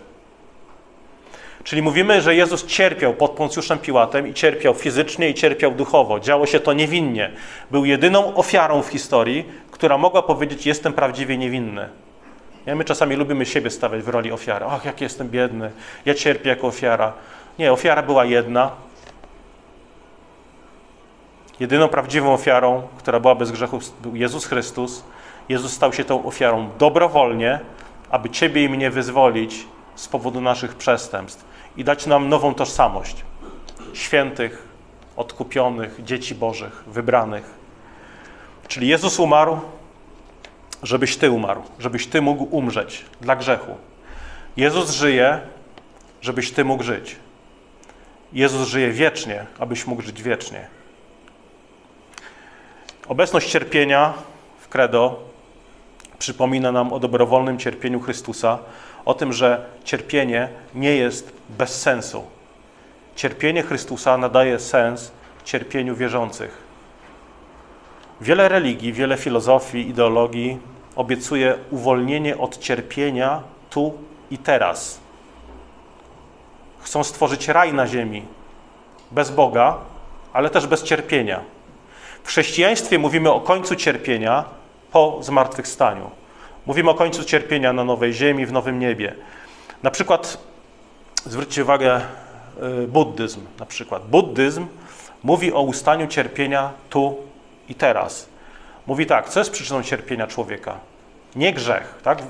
Czyli 1.64 1.82
mówimy, 1.82 2.22
że 2.22 2.36
Jezus 2.36 2.66
cierpiał 2.66 3.14
pod 3.14 3.32
Poncjuszem 3.32 3.80
Piłatem 3.80 4.28
i 4.28 4.34
cierpiał 4.34 4.74
fizycznie 4.74 5.30
i 5.30 5.34
cierpiał 5.34 5.72
duchowo. 5.72 6.20
Działo 6.20 6.46
się 6.46 6.60
to 6.60 6.74
niewinnie. 6.74 7.32
Był 7.72 7.86
jedyną 7.86 8.36
ofiarą 8.36 8.82
w 8.82 8.88
historii, 8.88 9.46
która 9.72 9.98
mogła 9.98 10.22
powiedzieć: 10.22 10.66
Jestem 10.66 10.94
prawdziwie 10.94 11.38
niewinny. 11.38 11.90
Ja, 12.66 12.76
my 12.76 12.86
czasami 12.86 13.16
lubimy 13.16 13.46
siebie 13.46 13.70
stawiać 13.70 14.02
w 14.02 14.08
roli 14.08 14.32
ofiary. 14.32 14.66
Ach, 14.70 14.86
jak 14.86 15.02
jestem 15.02 15.30
biedny, 15.30 15.72
ja 16.06 16.14
cierpię 16.14 16.50
jako 16.50 16.68
ofiara. 16.68 17.14
Nie, 17.60 17.72
ofiara 17.72 18.04
była 18.04 18.26
jedna. 18.26 18.72
Jedyną 21.60 21.88
prawdziwą 21.88 22.34
ofiarą, 22.34 22.88
która 22.98 23.20
była 23.20 23.36
bez 23.36 23.52
grzechu, 23.52 23.80
był 24.02 24.16
Jezus 24.16 24.46
Chrystus. 24.46 25.04
Jezus 25.50 25.74
stał 25.74 25.94
się 25.94 26.06
tą 26.06 26.26
ofiarą 26.26 26.70
dobrowolnie, 26.78 27.60
aby 28.10 28.30
Ciebie 28.30 28.64
i 28.64 28.70
mnie 28.70 28.92
wyzwolić 28.92 29.66
z 30.00 30.08
powodu 30.08 30.42
naszych 30.42 30.76
przestępstw 30.76 31.46
i 31.78 31.84
dać 31.84 32.06
nam 32.06 32.30
nową 32.30 32.54
tożsamość 32.54 33.16
świętych, 33.94 34.68
odkupionych, 35.16 36.04
dzieci 36.04 36.36
Bożych, 36.36 36.84
wybranych. 36.88 37.54
Czyli 38.68 38.88
Jezus 38.88 39.20
umarł, 39.20 39.60
żebyś 40.84 41.18
Ty 41.18 41.32
umarł, 41.32 41.62
żebyś 41.80 42.08
Ty 42.08 42.22
mógł 42.22 42.44
umrzeć 42.44 43.06
dla 43.22 43.36
grzechu. 43.36 43.78
Jezus 44.58 44.92
żyje, 44.92 45.40
żebyś 46.22 46.52
Ty 46.52 46.66
mógł 46.66 46.84
żyć. 46.84 47.16
Jezus 48.34 48.68
żyje 48.68 48.92
wiecznie, 48.92 49.46
abyś 49.60 49.88
mógł 49.88 50.02
żyć 50.02 50.24
wiecznie. 50.24 50.68
Obecność 53.08 53.52
cierpienia 53.52 54.14
w 54.60 54.68
credo 54.68 55.20
przypomina 56.20 56.72
nam 56.72 56.94
o 56.94 57.00
dobrowolnym 57.00 57.60
cierpieniu 57.60 58.00
Chrystusa, 58.00 58.60
o 59.06 59.14
tym, 59.14 59.34
że 59.34 59.66
cierpienie 59.84 60.50
nie 60.76 60.96
jest 60.96 61.32
bez 61.50 61.82
sensu. 61.82 62.24
Cierpienie 63.16 63.64
Chrystusa 63.64 64.18
nadaje 64.18 64.60
sens 64.60 65.12
cierpieniu 65.44 65.96
wierzących. 65.96 66.64
Wiele 68.22 68.50
religii, 68.50 68.94
wiele 68.94 69.18
filozofii, 69.18 69.90
ideologii 69.90 70.58
obiecuje 70.96 71.56
uwolnienie 71.72 72.38
od 72.38 72.58
cierpienia 72.58 73.44
tu 73.70 73.94
i 74.32 74.38
teraz. 74.38 75.00
Chcą 76.80 77.04
stworzyć 77.04 77.48
raj 77.48 77.74
na 77.74 77.88
ziemi 77.88 78.26
bez 79.12 79.32
Boga, 79.32 79.78
ale 80.34 80.50
też 80.50 80.68
bez 80.68 80.84
cierpienia. 80.84 81.42
W 82.24 82.28
chrześcijaństwie 82.28 83.00
mówimy 83.00 83.32
o 83.32 83.42
końcu 83.42 83.76
cierpienia 83.76 84.46
po 84.92 85.18
zmartwychwstaniu. 85.22 86.19
Mówimy 86.70 86.90
o 86.90 86.94
końcu 86.94 87.24
cierpienia 87.24 87.74
na 87.74 87.84
nowej 87.84 88.14
ziemi, 88.14 88.46
w 88.46 88.52
nowym 88.52 88.80
niebie. 88.80 89.16
Na 89.84 89.92
przykład, 89.92 90.38
zwróćcie 91.26 91.64
uwagę, 91.64 92.02
y, 92.84 92.88
buddyzm 92.88 93.42
na 93.60 93.66
przykład. 93.66 94.08
Buddyzm 94.08 94.68
mówi 95.24 95.54
o 95.54 95.62
ustaniu 95.62 96.08
cierpienia 96.08 96.72
tu 96.90 97.18
i 97.70 97.76
teraz. 97.76 98.30
Mówi 98.88 99.06
tak, 99.06 99.30
co 99.30 99.40
jest 99.40 99.52
przyczyną 99.52 99.84
cierpienia 99.84 100.28
człowieka? 100.28 100.78
Nie 101.36 101.54
grzech. 101.54 101.96
Tak? 102.04 102.22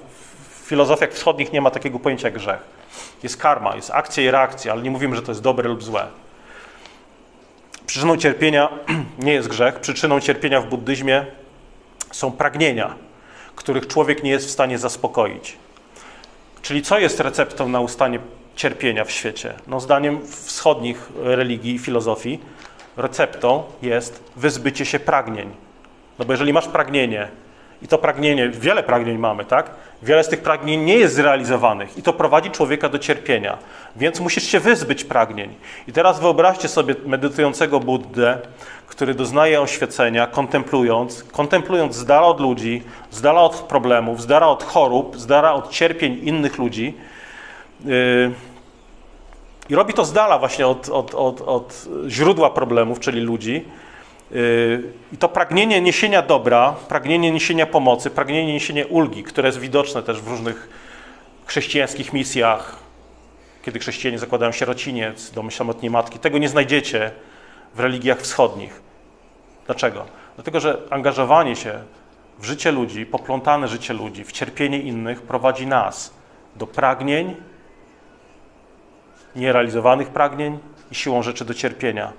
W 0.49 0.67
filozofiach 0.67 1.11
wschodnich 1.11 1.53
nie 1.53 1.61
ma 1.61 1.71
takiego 1.71 1.99
pojęcia 1.99 2.27
jak 2.27 2.33
grzech. 2.33 2.59
Jest 3.23 3.37
karma, 3.37 3.75
jest 3.75 3.91
akcja 3.91 4.23
i 4.23 4.31
reakcja, 4.31 4.71
ale 4.71 4.81
nie 4.81 4.91
mówimy, 4.91 5.15
że 5.15 5.21
to 5.21 5.31
jest 5.31 5.41
dobre 5.41 5.69
lub 5.69 5.83
złe. 5.83 6.07
Przyczyną 7.85 8.17
cierpienia 8.17 8.69
nie 9.25 9.33
jest 9.33 9.47
grzech. 9.47 9.79
Przyczyną 9.79 10.19
cierpienia 10.19 10.61
w 10.61 10.65
buddyzmie 10.65 11.25
są 12.11 12.31
pragnienia, 12.31 13.08
których 13.59 13.87
człowiek 13.87 14.23
nie 14.23 14.31
jest 14.31 14.47
w 14.47 14.51
stanie 14.51 14.77
zaspokoić. 14.77 15.57
Czyli 16.61 16.81
co 16.81 16.99
jest 16.99 17.19
receptą 17.19 17.69
na 17.69 17.79
ustanie 17.79 18.19
cierpienia 18.55 19.05
w 19.05 19.11
świecie? 19.11 19.53
No, 19.67 19.79
zdaniem 19.79 20.19
wschodnich 20.27 21.09
religii 21.15 21.75
i 21.75 21.79
filozofii, 21.79 22.39
receptą 22.97 23.63
jest 23.81 24.23
wyzbycie 24.35 24.85
się 24.85 24.99
pragnień. 24.99 25.49
No 26.19 26.25
bo 26.25 26.33
jeżeli 26.33 26.53
masz 26.53 26.67
pragnienie, 26.67 27.27
i 27.81 27.87
to 27.87 27.97
pragnienie, 27.97 28.49
wiele 28.49 28.83
pragnień 28.83 29.17
mamy, 29.17 29.45
tak? 29.45 29.71
Wiele 30.03 30.23
z 30.23 30.27
tych 30.29 30.41
pragnień 30.41 30.81
nie 30.81 30.97
jest 30.97 31.15
zrealizowanych 31.15 31.97
i 31.97 32.01
to 32.01 32.13
prowadzi 32.13 32.51
człowieka 32.51 32.89
do 32.89 32.99
cierpienia. 32.99 33.57
Więc 33.95 34.19
musisz 34.19 34.43
się 34.43 34.59
wyzbyć 34.59 35.03
pragnień. 35.03 35.55
I 35.87 35.93
teraz 35.93 36.19
wyobraźcie 36.19 36.67
sobie 36.67 36.95
medytującego 37.05 37.79
Buddę, 37.79 38.37
który 38.87 39.13
doznaje 39.13 39.61
oświecenia, 39.61 40.27
kontemplując, 40.27 41.23
kontemplując 41.23 41.95
z 41.95 42.05
dala 42.05 42.27
od 42.27 42.39
ludzi, 42.39 42.83
z 43.11 43.21
dala 43.21 43.41
od 43.41 43.55
problemów, 43.55 44.21
z 44.21 44.27
dala 44.27 44.47
od 44.47 44.63
chorób, 44.63 45.17
z 45.17 45.25
dala 45.25 45.53
od 45.53 45.69
cierpień 45.69 46.19
innych 46.23 46.57
ludzi. 46.57 46.93
Yy, 47.85 48.31
I 49.69 49.75
robi 49.75 49.93
to 49.93 50.05
z 50.05 50.13
dala 50.13 50.39
właśnie 50.39 50.67
od, 50.67 50.89
od, 50.89 51.15
od, 51.15 51.41
od 51.41 51.87
źródła 52.07 52.49
problemów, 52.49 52.99
czyli 52.99 53.21
ludzi. 53.21 53.65
Yy, 54.31 54.83
I 55.13 55.17
to 55.17 55.29
pragnienie 55.29 55.81
niesienia 55.81 56.21
dobra, 56.21 56.75
pragnienie 56.87 57.31
niesienia 57.31 57.65
pomocy, 57.65 58.09
pragnienie 58.09 58.53
niesienia 58.53 58.85
ulgi, 58.89 59.23
które 59.23 59.47
jest 59.47 59.59
widoczne 59.59 60.03
też 60.03 60.21
w 60.21 60.27
różnych 60.27 60.69
chrześcijańskich 61.45 62.13
misjach, 62.13 62.75
kiedy 63.61 63.79
chrześcijanie 63.79 64.19
zakładają 64.19 64.51
sierociniec, 64.51 65.31
dom 65.31 65.51
samotnej 65.51 65.91
matki. 65.91 66.19
Tego 66.19 66.37
nie 66.37 66.49
znajdziecie 66.49 67.11
w 67.75 67.79
religiach 67.79 68.21
wschodnich. 68.21 68.81
Dlaczego? 69.65 70.05
Dlatego, 70.35 70.59
że 70.59 70.81
angażowanie 70.89 71.55
się 71.55 71.83
w 72.39 72.45
życie 72.45 72.71
ludzi, 72.71 73.05
poplątane 73.05 73.67
życie 73.67 73.93
ludzi, 73.93 74.23
w 74.23 74.31
cierpienie 74.31 74.79
innych 74.79 75.21
prowadzi 75.21 75.67
nas 75.67 76.13
do 76.55 76.67
pragnień, 76.67 77.35
nierealizowanych 79.35 80.09
pragnień 80.09 80.59
i 80.91 80.95
siłą 80.95 81.23
rzeczy 81.23 81.45
do 81.45 81.53
cierpienia. 81.53 82.13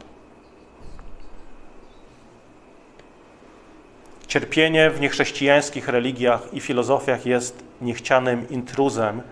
Cierpienie 4.31 4.90
w 4.90 5.01
niechrześcijańskich 5.01 5.88
religiach 5.88 6.40
i 6.53 6.61
filozofiach 6.61 7.27
jest 7.27 7.64
niechcianym 7.81 8.49
intruzem, 8.49 9.23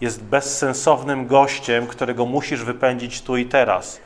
jest 0.00 0.22
bezsensownym 0.22 1.26
gościem, 1.26 1.86
którego 1.86 2.26
musisz 2.26 2.64
wypędzić 2.64 3.22
tu 3.22 3.36
i 3.36 3.46
teraz. 3.46 4.00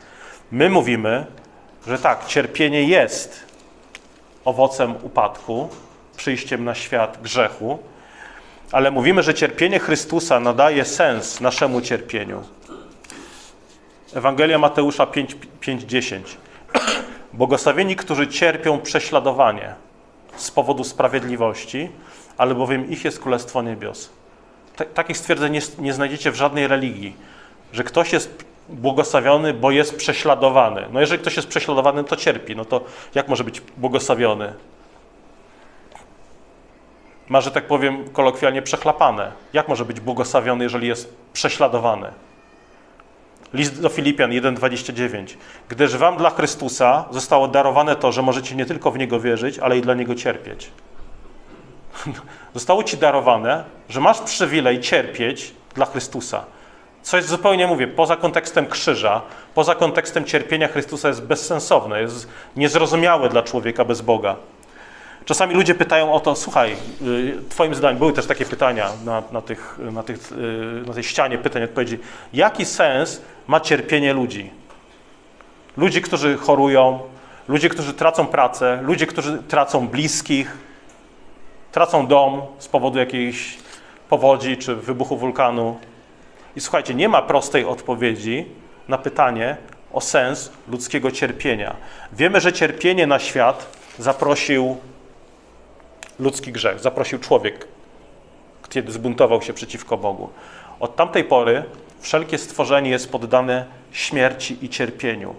My 0.50 0.70
mówimy, 0.70 1.26
że 1.86 1.98
tak, 1.98 2.26
cierpienie 2.26 2.84
jest 2.84 3.46
owocem 4.44 4.94
upadku, 5.02 5.68
przyjściem 6.16 6.64
na 6.64 6.74
świat 6.74 7.18
grzechu, 7.22 7.78
ale 8.72 8.90
mówimy, 8.90 9.22
że 9.22 9.34
cierpienie 9.34 9.78
Chrystusa 9.78 10.40
nadaje 10.40 10.84
sens 10.84 11.40
naszemu 11.40 11.80
cierpieniu. 11.80 12.42
Ewangelia 14.14 14.58
Mateusza 14.58 15.04
5:10. 15.04 16.20
Błogosławieni, 17.32 17.96
którzy 17.96 18.28
cierpią 18.28 18.80
prześladowanie 18.80 19.74
z 20.36 20.50
powodu 20.50 20.84
sprawiedliwości, 20.84 21.88
albowiem 22.38 22.90
ich 22.90 23.04
jest 23.04 23.20
Królestwo 23.20 23.62
Niebios. 23.62 24.10
takich 24.94 25.18
stwierdzeń 25.18 25.52
nie, 25.52 25.60
nie 25.78 25.92
znajdziecie 25.92 26.30
w 26.30 26.34
żadnej 26.34 26.68
religii, 26.68 27.16
że 27.72 27.84
ktoś 27.84 28.12
jest 28.12 28.44
błogosławiony, 28.68 29.54
bo 29.54 29.70
jest 29.70 29.96
prześladowany. 29.96 30.86
No 30.92 31.00
jeżeli 31.00 31.20
ktoś 31.20 31.36
jest 31.36 31.48
prześladowany, 31.48 32.04
to 32.04 32.16
cierpi. 32.16 32.56
No 32.56 32.64
to 32.64 32.84
jak 33.14 33.28
może 33.28 33.44
być 33.44 33.60
błogosławiony? 33.76 34.54
Ma, 37.28 37.40
że 37.40 37.50
tak 37.50 37.66
powiem, 37.66 38.10
kolokwialnie 38.10 38.62
przechlapane. 38.62 39.32
Jak 39.52 39.68
może 39.68 39.84
być 39.84 40.00
błogosławiony, 40.00 40.64
jeżeli 40.64 40.88
jest 40.88 41.16
prześladowany? 41.32 42.12
List 43.54 43.80
do 43.80 43.88
Filipian 43.88 44.30
1,29. 44.30 45.36
Gdyż 45.68 45.96
wam 45.96 46.16
dla 46.16 46.30
Chrystusa 46.30 47.04
zostało 47.10 47.48
darowane 47.48 47.96
to, 47.96 48.12
że 48.12 48.22
możecie 48.22 48.54
nie 48.54 48.66
tylko 48.66 48.90
w 48.90 48.98
Niego 48.98 49.20
wierzyć, 49.20 49.58
ale 49.58 49.78
i 49.78 49.80
dla 49.80 49.94
Niego 49.94 50.14
cierpieć. 50.14 50.70
Zostało 52.54 52.84
ci 52.84 52.96
darowane, 52.96 53.64
że 53.88 54.00
masz 54.00 54.20
przywilej 54.20 54.80
cierpieć 54.80 55.54
dla 55.74 55.86
Chrystusa. 55.86 56.44
Co 57.02 57.16
jest 57.16 57.28
zupełnie, 57.28 57.66
mówię, 57.66 57.88
poza 57.88 58.16
kontekstem 58.16 58.66
krzyża, 58.66 59.22
poza 59.54 59.74
kontekstem 59.74 60.24
cierpienia 60.24 60.68
Chrystusa 60.68 61.08
jest 61.08 61.22
bezsensowne, 61.22 62.00
jest 62.00 62.28
niezrozumiałe 62.56 63.28
dla 63.28 63.42
człowieka 63.42 63.84
bez 63.84 64.00
Boga. 64.00 64.36
Czasami 65.24 65.54
ludzie 65.54 65.74
pytają 65.74 66.12
o 66.12 66.20
to, 66.20 66.36
słuchaj, 66.36 66.76
y, 67.02 67.38
Twoim 67.48 67.74
zdaniem, 67.74 67.98
były 67.98 68.12
też 68.12 68.26
takie 68.26 68.44
pytania 68.44 68.88
na, 69.04 69.22
na, 69.32 69.42
tych, 69.42 69.78
na, 69.92 70.02
tych, 70.02 70.32
y, 70.32 70.86
na 70.86 70.94
tej 70.94 71.02
ścianie 71.02 71.38
pytań, 71.38 71.62
odpowiedzi. 71.62 71.98
Jaki 72.32 72.64
sens 72.64 73.22
ma 73.46 73.60
cierpienie 73.60 74.12
ludzi? 74.12 74.50
Ludzi, 75.76 76.02
którzy 76.02 76.36
chorują, 76.36 77.00
ludzie, 77.48 77.68
którzy 77.68 77.94
tracą 77.94 78.26
pracę, 78.26 78.78
ludzie, 78.82 79.06
którzy 79.06 79.38
tracą 79.38 79.88
bliskich, 79.88 80.56
tracą 81.72 82.06
dom 82.06 82.42
z 82.58 82.68
powodu 82.68 82.98
jakiejś 82.98 83.58
powodzi 84.08 84.56
czy 84.56 84.76
wybuchu 84.76 85.16
wulkanu. 85.16 85.78
I 86.56 86.60
słuchajcie, 86.60 86.94
nie 86.94 87.08
ma 87.08 87.22
prostej 87.22 87.64
odpowiedzi 87.64 88.46
na 88.88 88.98
pytanie 88.98 89.56
o 89.92 90.00
sens 90.00 90.52
ludzkiego 90.68 91.10
cierpienia. 91.10 91.76
Wiemy, 92.12 92.40
że 92.40 92.52
cierpienie 92.52 93.06
na 93.06 93.18
świat 93.18 93.66
zaprosił 93.98 94.76
ludzki 96.18 96.52
grzech, 96.52 96.80
zaprosił 96.80 97.18
człowiek, 97.18 97.68
kiedy 98.68 98.92
zbuntował 98.92 99.42
się 99.42 99.52
przeciwko 99.52 99.96
Bogu. 99.96 100.30
Od 100.80 100.96
tamtej 100.96 101.24
pory 101.24 101.64
Wszelkie 102.02 102.38
stworzenie 102.38 102.90
jest 102.90 103.12
poddane 103.12 103.66
śmierci 103.92 104.64
i 104.64 104.68
cierpieniu. 104.68 105.34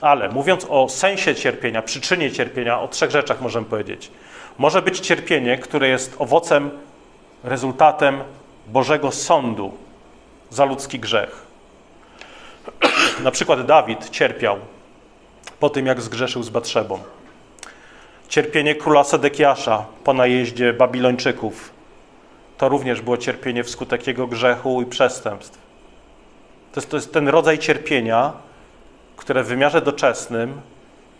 Ale 0.00 0.28
mówiąc 0.28 0.66
o 0.68 0.88
sensie 0.88 1.34
cierpienia, 1.34 1.82
przyczynie 1.82 2.32
cierpienia, 2.32 2.80
o 2.80 2.88
trzech 2.88 3.10
rzeczach 3.10 3.40
możemy 3.40 3.66
powiedzieć. 3.66 4.10
Może 4.58 4.82
być 4.82 5.00
cierpienie, 5.00 5.58
które 5.58 5.88
jest 5.88 6.14
owocem, 6.18 6.70
rezultatem 7.44 8.20
Bożego 8.66 9.12
sądu 9.12 9.74
za 10.50 10.64
ludzki 10.64 10.98
grzech. 10.98 11.46
Na 13.24 13.30
przykład 13.30 13.66
Dawid 13.66 14.10
cierpiał 14.10 14.58
po 15.60 15.70
tym, 15.70 15.86
jak 15.86 16.00
zgrzeszył 16.00 16.42
z 16.42 16.50
Batrzebą. 16.50 16.98
Cierpienie 18.28 18.74
króla 18.74 19.04
Sedekiasza 19.04 19.84
po 20.04 20.12
najeździe 20.12 20.72
Babilończyków. 20.72 21.70
To 22.58 22.68
również 22.68 23.00
było 23.00 23.16
cierpienie 23.16 23.64
wskutek 23.64 24.06
jego 24.06 24.26
grzechu 24.26 24.82
i 24.82 24.86
przestępstw. 24.86 25.58
To 26.72 26.80
jest, 26.80 26.90
to 26.90 26.96
jest 26.96 27.12
ten 27.12 27.28
rodzaj 27.28 27.58
cierpienia, 27.58 28.32
które 29.16 29.42
w 29.42 29.46
wymiarze 29.46 29.82
doczesnym 29.82 30.60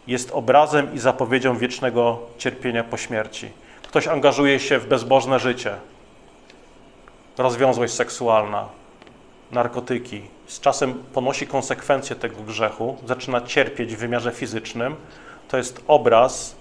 jest 0.07 0.31
obrazem 0.31 0.95
i 0.95 0.99
zapowiedzią 0.99 1.57
wiecznego 1.59 2.19
cierpienia 2.39 2.85
po 2.85 2.97
śmierci. 2.97 3.51
Ktoś 3.83 4.09
angażuje 4.09 4.61
się 4.61 4.79
w 4.79 4.87
bezbożne 4.87 5.39
życie, 5.39 5.75
rozwiązłość 7.39 7.95
seksualna, 7.95 8.69
narkotyki, 9.53 10.23
z 10.47 10.61
czasem 10.61 10.95
ponosi 10.95 11.47
konsekwencje 11.47 12.17
tego 12.17 12.43
grzechu, 12.43 12.97
zaczyna 13.07 13.41
cierpieć 13.41 13.97
w 13.97 13.99
wymiarze 13.99 14.33
fizycznym, 14.33 14.97
to 15.49 15.57
jest 15.57 15.83
obraz 15.87 16.57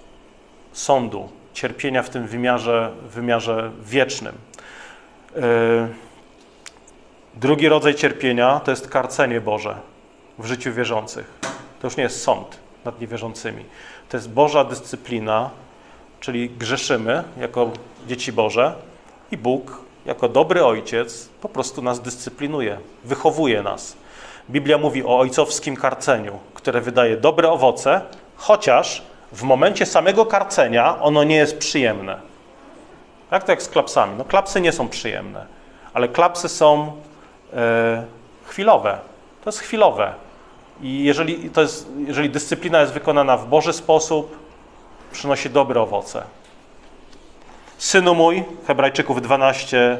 sądu, 0.78 1.28
cierpienia 1.52 2.02
w 2.02 2.10
tym 2.10 2.26
wymiarze, 2.26 2.92
wymiarze 3.14 3.70
wiecznym. 3.82 4.34
Yy, 5.36 5.42
drugi 7.34 7.68
rodzaj 7.68 7.94
cierpienia 7.94 8.60
to 8.60 8.70
jest 8.70 8.88
karcenie 8.88 9.40
Boże 9.40 9.76
w 10.38 10.46
życiu 10.46 10.72
wierzących. 10.72 11.38
To 11.80 11.86
już 11.86 11.96
nie 11.96 12.02
jest 12.02 12.22
sąd 12.22 12.58
nad 12.84 13.00
niewierzącymi. 13.00 13.64
To 14.08 14.16
jest 14.16 14.30
Boża 14.30 14.64
dyscyplina, 14.64 15.50
czyli 16.20 16.50
grzeszymy 16.50 17.24
jako 17.40 17.70
dzieci 18.08 18.32
Boże 18.32 18.74
i 19.30 19.36
Bóg 19.36 19.80
jako 20.06 20.28
dobry 20.28 20.64
ojciec 20.64 21.28
po 21.40 21.48
prostu 21.48 21.82
nas 21.82 22.00
dyscyplinuje, 22.00 22.78
wychowuje 23.04 23.62
nas. 23.62 23.96
Biblia 24.50 24.78
mówi 24.78 25.04
o 25.04 25.18
ojcowskim 25.18 25.76
karceniu, 25.76 26.38
które 26.54 26.80
wydaje 26.80 27.16
dobre 27.16 27.50
owoce, 27.50 28.00
chociaż 28.36 29.02
w 29.36 29.42
momencie 29.42 29.86
samego 29.86 30.26
karcenia 30.26 31.00
ono 31.00 31.24
nie 31.24 31.36
jest 31.36 31.58
przyjemne. 31.58 32.20
Jak 33.30 33.44
to 33.44 33.52
jak 33.52 33.62
z 33.62 33.68
klapsami? 33.68 34.14
No 34.18 34.24
klapsy 34.24 34.60
nie 34.60 34.72
są 34.72 34.88
przyjemne, 34.88 35.46
ale 35.94 36.08
klapsy 36.08 36.48
są 36.48 36.92
e, 37.52 38.04
chwilowe. 38.46 38.98
To 39.44 39.50
jest 39.50 39.60
chwilowe. 39.60 40.14
I 40.82 41.04
jeżeli, 41.04 41.50
to 41.50 41.60
jest, 41.60 41.88
jeżeli 42.06 42.30
dyscyplina 42.30 42.80
jest 42.80 42.92
wykonana 42.92 43.36
w 43.36 43.46
Boży 43.48 43.72
sposób, 43.72 44.38
przynosi 45.12 45.50
dobre 45.50 45.80
owoce. 45.80 46.22
Synu 47.78 48.14
mój, 48.14 48.44
Hebrajczyków 48.66 49.22
12, 49.22 49.98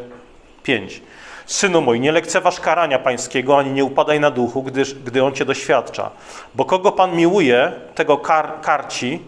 5. 0.63 1.03
Synu 1.47 1.81
mój, 1.81 2.01
nie 2.01 2.13
lekceważ 2.13 2.61
karania 2.61 2.99
pańskiego, 2.99 3.59
ani 3.59 3.71
nie 3.71 3.85
upadaj 3.85 4.21
na 4.21 4.31
duchu, 4.31 4.63
gdyż, 4.63 4.95
gdy 4.95 5.25
on 5.25 5.33
cię 5.33 5.45
doświadcza. 5.45 6.11
Bo 6.55 6.65
kogo 6.65 6.93
pan 6.93 7.17
miłuje, 7.17 7.73
tego 7.95 8.17
kar, 8.17 8.61
karci 8.63 9.23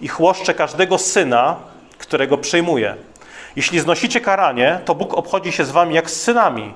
i 0.00 0.08
chłoszcze 0.08 0.54
każdego 0.54 0.98
syna, 0.98 1.56
którego 1.98 2.38
przyjmuje. 2.38 2.94
Jeśli 3.56 3.80
znosicie 3.80 4.20
karanie, 4.20 4.80
to 4.84 4.94
Bóg 4.94 5.14
obchodzi 5.14 5.52
się 5.52 5.64
z 5.64 5.70
wami 5.70 5.94
jak 5.94 6.10
z 6.10 6.22
synami. 6.22 6.74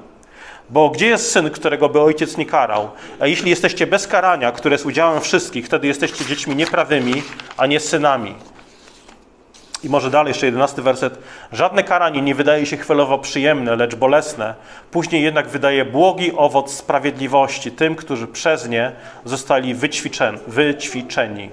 Bo 0.70 0.90
gdzie 0.90 1.06
jest 1.06 1.32
syn, 1.32 1.50
którego 1.50 1.88
by 1.88 2.00
ojciec 2.00 2.36
nie 2.36 2.46
karał? 2.46 2.90
A 3.20 3.26
jeśli 3.26 3.50
jesteście 3.50 3.86
bez 3.86 4.06
karania, 4.06 4.52
które 4.52 4.74
jest 4.74 4.86
udziałem 4.86 5.20
wszystkich, 5.20 5.66
wtedy 5.66 5.86
jesteście 5.86 6.24
dziećmi 6.24 6.56
nieprawymi, 6.56 7.22
a 7.56 7.66
nie 7.66 7.80
synami. 7.80 8.34
I 9.84 9.88
może 9.88 10.10
dalej, 10.10 10.30
jeszcze 10.30 10.46
jedenasty 10.46 10.82
werset. 10.82 11.18
Żadne 11.52 11.82
karanie 11.82 12.22
nie 12.22 12.34
wydaje 12.34 12.66
się 12.66 12.76
chwilowo 12.76 13.18
przyjemne, 13.18 13.76
lecz 13.76 13.94
bolesne. 13.94 14.54
Później 14.90 15.22
jednak 15.22 15.48
wydaje 15.48 15.84
błogi 15.84 16.32
owoc 16.36 16.72
sprawiedliwości 16.72 17.72
tym, 17.72 17.96
którzy 17.96 18.26
przez 18.26 18.68
nie 18.68 18.92
zostali 19.24 19.74
wyćwiczeni. 20.46 21.50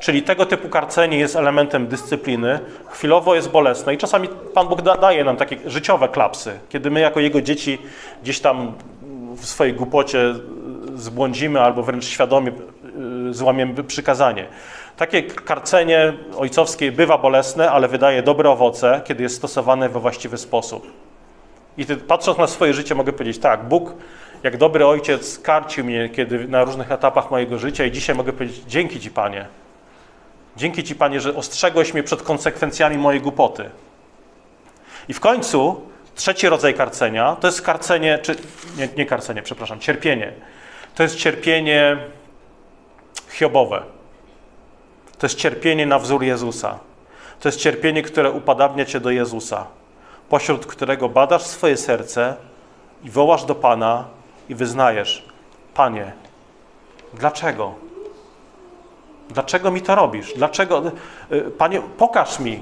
Czyli 0.00 0.22
tego 0.22 0.46
typu 0.46 0.68
karcenie 0.68 1.18
jest 1.18 1.36
elementem 1.36 1.86
dyscypliny, 1.86 2.58
chwilowo 2.90 3.34
jest 3.34 3.50
bolesne 3.50 3.94
i 3.94 3.98
czasami 3.98 4.28
Pan 4.54 4.68
Bóg 4.68 4.82
da, 4.82 4.96
daje 4.96 5.24
nam 5.24 5.36
takie 5.36 5.56
życiowe 5.66 6.08
klapsy, 6.08 6.58
kiedy 6.68 6.90
my 6.90 7.00
jako 7.00 7.20
Jego 7.20 7.40
dzieci 7.40 7.78
gdzieś 8.22 8.40
tam 8.40 8.72
w 9.36 9.46
swojej 9.46 9.74
głupocie 9.74 10.34
zbłądzimy 10.94 11.60
albo 11.60 11.82
wręcz 11.82 12.04
świadomie 12.04 12.52
złamiemy 13.34 13.84
przykazanie. 13.84 14.46
Takie 14.96 15.22
karcenie 15.22 16.12
ojcowskie 16.36 16.92
bywa 16.92 17.18
bolesne, 17.18 17.70
ale 17.70 17.88
wydaje 17.88 18.22
dobre 18.22 18.50
owoce, 18.50 19.00
kiedy 19.04 19.22
jest 19.22 19.36
stosowane 19.36 19.88
we 19.88 20.00
właściwy 20.00 20.38
sposób. 20.38 20.92
I 21.76 21.86
patrząc 21.86 22.38
na 22.38 22.46
swoje 22.46 22.74
życie, 22.74 22.94
mogę 22.94 23.12
powiedzieć 23.12 23.38
tak, 23.38 23.64
Bóg, 23.64 23.94
jak 24.42 24.56
dobry 24.56 24.86
ojciec, 24.86 25.38
karcił 25.38 25.84
mnie 25.84 26.08
kiedy 26.08 26.48
na 26.48 26.64
różnych 26.64 26.92
etapach 26.92 27.30
mojego 27.30 27.58
życia 27.58 27.84
i 27.84 27.92
dzisiaj 27.92 28.16
mogę 28.16 28.32
powiedzieć, 28.32 28.62
dzięki 28.66 29.00
Ci, 29.00 29.10
Panie. 29.10 29.46
Dzięki 30.56 30.84
Ci, 30.84 30.94
Panie, 30.94 31.20
że 31.20 31.34
ostrzegłeś 31.34 31.94
mnie 31.94 32.02
przed 32.02 32.22
konsekwencjami 32.22 32.98
mojej 32.98 33.20
głupoty. 33.20 33.70
I 35.08 35.14
w 35.14 35.20
końcu 35.20 35.80
trzeci 36.14 36.48
rodzaj 36.48 36.74
karcenia 36.74 37.36
to 37.40 37.46
jest 37.48 37.62
karcenie, 37.62 38.18
czy 38.22 38.36
nie, 38.76 38.88
nie 38.96 39.06
karcenie, 39.06 39.42
przepraszam, 39.42 39.80
cierpienie. 39.80 40.32
To 40.94 41.02
jest 41.02 41.16
cierpienie 41.16 41.96
hiobowe. 43.30 43.82
To 45.18 45.26
jest 45.26 45.38
cierpienie 45.38 45.86
na 45.86 45.98
wzór 45.98 46.22
Jezusa. 46.22 46.78
To 47.40 47.48
jest 47.48 47.58
cierpienie, 47.58 48.02
które 48.02 48.30
upadabnia 48.30 48.84
cię 48.84 49.00
do 49.00 49.10
Jezusa, 49.10 49.66
pośród 50.28 50.66
którego 50.66 51.08
badasz 51.08 51.42
swoje 51.42 51.76
serce 51.76 52.36
i 53.04 53.10
wołasz 53.10 53.44
do 53.44 53.54
Pana 53.54 54.04
i 54.48 54.54
wyznajesz: 54.54 55.24
Panie, 55.74 56.12
dlaczego? 57.14 57.74
Dlaczego 59.30 59.70
mi 59.70 59.82
to 59.82 59.94
robisz? 59.94 60.32
Dlaczego? 60.36 60.82
Y, 61.32 61.40
Panie, 61.58 61.82
pokaż 61.98 62.38
mi, 62.38 62.60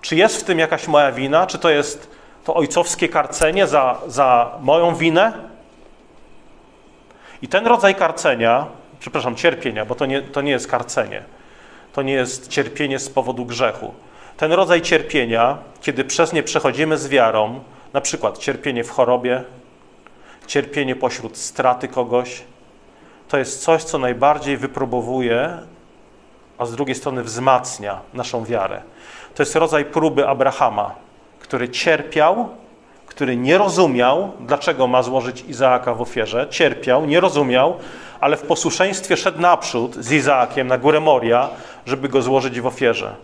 czy 0.00 0.16
jest 0.16 0.36
w 0.36 0.44
tym 0.44 0.58
jakaś 0.58 0.88
moja 0.88 1.12
wina, 1.12 1.46
czy 1.46 1.58
to 1.58 1.70
jest 1.70 2.10
to 2.44 2.54
ojcowskie 2.54 3.08
karcenie 3.08 3.66
za, 3.66 3.98
za 4.06 4.50
moją 4.60 4.94
winę? 4.94 5.32
I 7.42 7.48
ten 7.48 7.66
rodzaj 7.66 7.94
karcenia, 7.94 8.66
przepraszam, 9.06 9.36
cierpienia, 9.36 9.84
bo 9.84 9.94
to 9.94 10.06
nie, 10.06 10.22
to 10.22 10.40
nie 10.40 10.50
jest 10.50 10.68
karcenie 10.68 11.22
to 11.96 12.02
nie 12.02 12.12
jest 12.12 12.48
cierpienie 12.48 12.98
z 12.98 13.08
powodu 13.08 13.44
grzechu. 13.44 13.94
Ten 14.36 14.52
rodzaj 14.52 14.82
cierpienia, 14.82 15.58
kiedy 15.80 16.04
przez 16.04 16.32
nie 16.32 16.42
przechodzimy 16.42 16.98
z 16.98 17.08
wiarą, 17.08 17.60
na 17.92 18.00
przykład 18.00 18.38
cierpienie 18.38 18.84
w 18.84 18.90
chorobie, 18.90 19.42
cierpienie 20.46 20.96
pośród 20.96 21.38
straty 21.38 21.88
kogoś, 21.88 22.42
to 23.28 23.38
jest 23.38 23.62
coś, 23.62 23.84
co 23.84 23.98
najbardziej 23.98 24.56
wypróbowuje, 24.56 25.58
a 26.58 26.66
z 26.66 26.72
drugiej 26.72 26.94
strony 26.94 27.22
wzmacnia 27.22 28.00
naszą 28.14 28.44
wiarę. 28.44 28.82
To 29.34 29.42
jest 29.42 29.56
rodzaj 29.56 29.84
próby 29.84 30.28
Abrahama, 30.28 30.94
który 31.40 31.68
cierpiał, 31.68 32.48
który 33.06 33.36
nie 33.36 33.58
rozumiał, 33.58 34.32
dlaczego 34.40 34.86
ma 34.86 35.02
złożyć 35.02 35.44
Izaaka 35.48 35.94
w 35.94 36.02
ofierze. 36.02 36.46
Cierpiał, 36.50 37.06
nie 37.06 37.20
rozumiał, 37.20 37.76
ale 38.20 38.36
w 38.36 38.42
posłuszeństwie 38.42 39.16
szedł 39.16 39.40
naprzód 39.40 39.94
z 39.94 40.12
Izaakiem 40.12 40.68
na 40.68 40.78
górę 40.78 41.00
Moria, 41.00 41.48
żeby 41.86 42.08
go 42.08 42.22
złożyć 42.22 42.60
w 42.60 42.66
ofierze. 42.66 43.14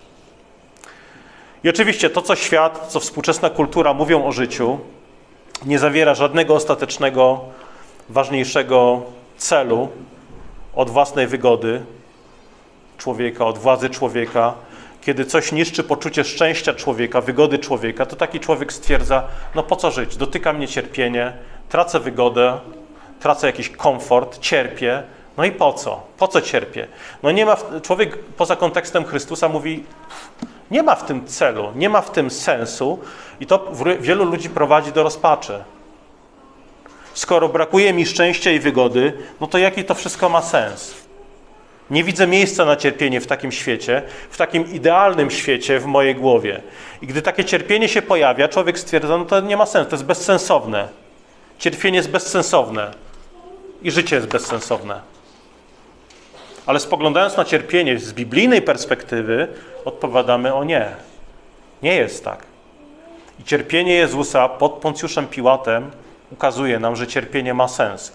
I 1.65 1.69
oczywiście 1.69 2.11
to, 2.11 2.23
co 2.23 2.37
świat, 2.37 2.87
co 2.89 3.01
współczesna 3.01 3.51
kultura 3.51 3.95
mówią 3.95 4.25
o 4.25 4.33
życiu, 4.33 4.79
nie 5.67 5.79
zawiera 5.79 6.15
żadnego 6.15 6.55
ostatecznego, 6.55 7.41
ważniejszego 8.09 9.03
celu 9.37 9.89
od 10.75 10.91
własnej 10.91 11.27
wygody 11.27 11.83
człowieka, 12.99 13.47
od 13.47 13.59
władzy 13.59 13.91
człowieka. 13.91 14.55
Kiedy 15.01 15.25
coś 15.25 15.53
niszczy 15.53 15.83
poczucie 15.85 16.25
szczęścia 16.25 16.75
człowieka, 16.75 17.21
wygody 17.21 17.59
człowieka, 17.59 18.07
to 18.07 18.17
taki 18.17 18.41
człowiek 18.41 18.73
stwierdza: 18.73 19.23
No 19.55 19.63
po 19.63 19.77
co 19.77 19.91
żyć? 19.91 20.17
Dotyka 20.17 20.53
mnie 20.53 20.69
cierpienie, 20.69 21.33
tracę 21.69 22.01
wygodę, 22.01 22.59
tracę 23.23 23.47
jakiś 23.47 23.69
komfort, 23.69 24.39
cierpię. 24.39 25.03
No 25.37 25.45
i 25.45 25.53
po 25.53 25.73
co? 25.73 26.03
Po 26.19 26.29
co 26.29 26.41
cierpię? 26.41 26.89
No 27.23 27.31
nie 27.31 27.47
ma, 27.47 27.57
człowiek 27.83 28.19
poza 28.19 28.57
kontekstem 28.57 29.05
Chrystusa 29.05 29.49
mówi, 29.49 29.85
nie 30.71 30.83
ma 30.83 30.95
w 30.95 31.07
tym 31.07 31.27
celu, 31.27 31.73
nie 31.77 31.89
ma 31.89 32.01
w 32.01 32.11
tym 32.11 32.31
sensu 32.31 32.99
i 33.41 33.47
to 33.47 33.73
wielu 34.01 34.25
ludzi 34.25 34.51
prowadzi 34.51 34.93
do 34.93 35.03
rozpaczy. 35.03 35.65
Skoro 37.15 37.49
brakuje 37.49 37.93
mi 37.93 38.07
szczęścia 38.07 38.51
i 38.51 38.61
wygody, 38.61 39.13
no 39.41 39.47
to 39.47 39.59
jaki 39.59 39.85
to 39.85 39.95
wszystko 39.95 40.29
ma 40.29 40.43
sens? 40.43 40.95
Nie 41.91 42.05
widzę 42.05 42.27
miejsca 42.27 42.65
na 42.65 42.77
cierpienie 42.77 43.21
w 43.21 43.27
takim 43.27 43.53
świecie, 43.53 44.03
w 44.31 44.37
takim 44.37 44.73
idealnym 44.73 45.31
świecie 45.31 45.81
w 45.81 45.87
mojej 45.87 46.15
głowie. 46.15 46.63
I 47.03 47.07
gdy 47.07 47.23
takie 47.23 47.45
cierpienie 47.45 47.89
się 47.89 48.03
pojawia, 48.03 48.49
człowiek 48.49 48.79
stwierdza, 48.79 49.19
no 49.19 49.25
to 49.25 49.41
nie 49.41 49.57
ma 49.57 49.67
sensu, 49.67 49.91
to 49.91 49.97
jest 49.97 50.07
bezsensowne. 50.07 50.89
Cierpienie 51.59 51.97
jest 51.97 52.11
bezsensowne 52.11 52.91
i 53.83 53.91
życie 53.91 54.17
jest 54.17 54.29
bezsensowne. 54.29 55.01
Ale 56.67 56.81
spoglądając 56.81 57.37
na 57.37 57.45
cierpienie 57.45 57.99
z 57.99 58.13
biblijnej 58.13 58.63
perspektywy, 58.63 59.49
odpowiadamy 59.85 60.55
o 60.55 60.65
nie. 60.65 60.89
Nie 61.83 61.95
jest 61.95 62.25
tak. 62.25 62.47
I 63.41 63.45
cierpienie 63.45 63.95
Jezusa 63.95 64.49
pod 64.49 64.73
Poncjuszem 64.73 65.27
Piłatem 65.27 65.91
ukazuje 66.31 66.79
nam, 66.79 66.97
że 66.97 67.07
cierpienie 67.07 67.55
ma 67.55 67.69
sens. 67.69 68.13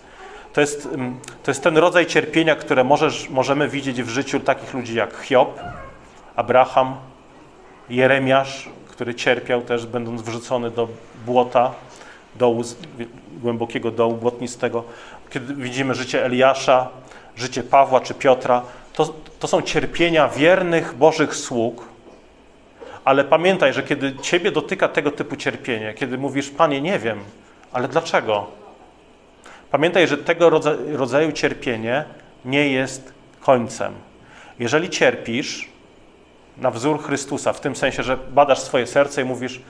To 0.53 0.61
jest, 0.61 0.85
mm, 0.85 1.19
to 1.43 1.51
jest 1.51 1.63
ten 1.63 1.77
rodzaj 1.77 2.05
cierpienia, 2.05 2.55
które 2.55 2.83
możesz, 2.83 3.29
możemy 3.29 3.67
widzieć 3.69 4.03
w 4.03 4.09
życiu 4.09 4.39
takich 4.39 4.73
ludzi 4.73 4.95
jak 4.95 5.17
Hiob, 5.21 5.59
Abraham, 6.35 6.95
Jeremiasz, 7.89 8.69
który 8.87 9.15
cierpiał 9.15 9.61
też, 9.61 9.85
będąc 9.85 10.21
wrzucony 10.21 10.71
do 10.71 10.87
błota, 11.25 11.73
dołu, 12.35 12.63
głębokiego 13.41 13.91
dołu 13.91 14.13
błotnistego. 14.13 14.83
Kiedy 15.29 15.55
widzimy 15.55 15.95
życie 15.95 16.25
Eliasza, 16.25 16.89
życie 17.35 17.63
Pawła 17.63 18.01
czy 18.01 18.13
Piotra, 18.13 18.61
to, 18.93 19.13
to 19.39 19.47
są 19.47 19.61
cierpienia 19.61 20.27
wiernych 20.29 20.95
Bożych 20.95 21.35
sług, 21.35 21.85
ale 23.05 23.23
pamiętaj, 23.23 23.73
że 23.73 23.83
kiedy 23.83 24.15
Ciebie 24.15 24.51
dotyka 24.51 24.87
tego 24.87 25.11
typu 25.11 25.35
cierpienie, 25.35 25.93
kiedy 25.93 26.17
mówisz, 26.17 26.49
Panie, 26.49 26.81
nie 26.81 26.99
wiem, 26.99 27.19
ale 27.73 27.87
dlaczego? 27.87 28.47
Pamiętaj, 29.71 30.07
że 30.07 30.17
tego 30.17 30.49
rodzaju 30.91 31.31
cierpienie 31.31 32.05
nie 32.45 32.69
jest 32.69 33.13
końcem. 33.41 33.93
Jeżeli 34.59 34.89
cierpisz 34.89 35.69
na 36.57 36.71
wzór 36.71 37.03
Chrystusa, 37.03 37.53
w 37.53 37.59
tym 37.59 37.75
sensie, 37.75 38.03
że 38.03 38.17
badasz 38.17 38.59
swoje 38.59 38.87
serce 38.87 39.21
i 39.21 39.25
mówisz, 39.25 39.61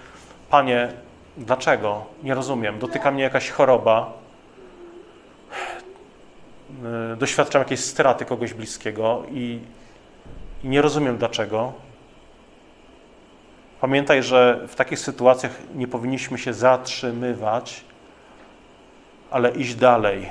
Panie, 0.49 0.89
dlaczego? 1.37 2.05
Nie 2.23 2.33
rozumiem. 2.33 2.79
Dotyka 2.79 3.11
mnie 3.11 3.23
jakaś 3.23 3.49
choroba, 3.49 4.13
doświadczam 7.17 7.61
jakiejś 7.61 7.79
straty 7.79 8.25
kogoś 8.25 8.53
bliskiego 8.53 9.23
i, 9.31 9.59
i 10.63 10.67
nie 10.67 10.81
rozumiem 10.81 11.17
dlaczego. 11.17 11.73
Pamiętaj, 13.81 14.23
że 14.23 14.65
w 14.67 14.75
takich 14.75 14.99
sytuacjach 14.99 15.51
nie 15.75 15.87
powinniśmy 15.87 16.37
się 16.37 16.53
zatrzymywać, 16.53 17.83
ale 19.31 19.51
iść 19.51 19.75
dalej, 19.75 20.29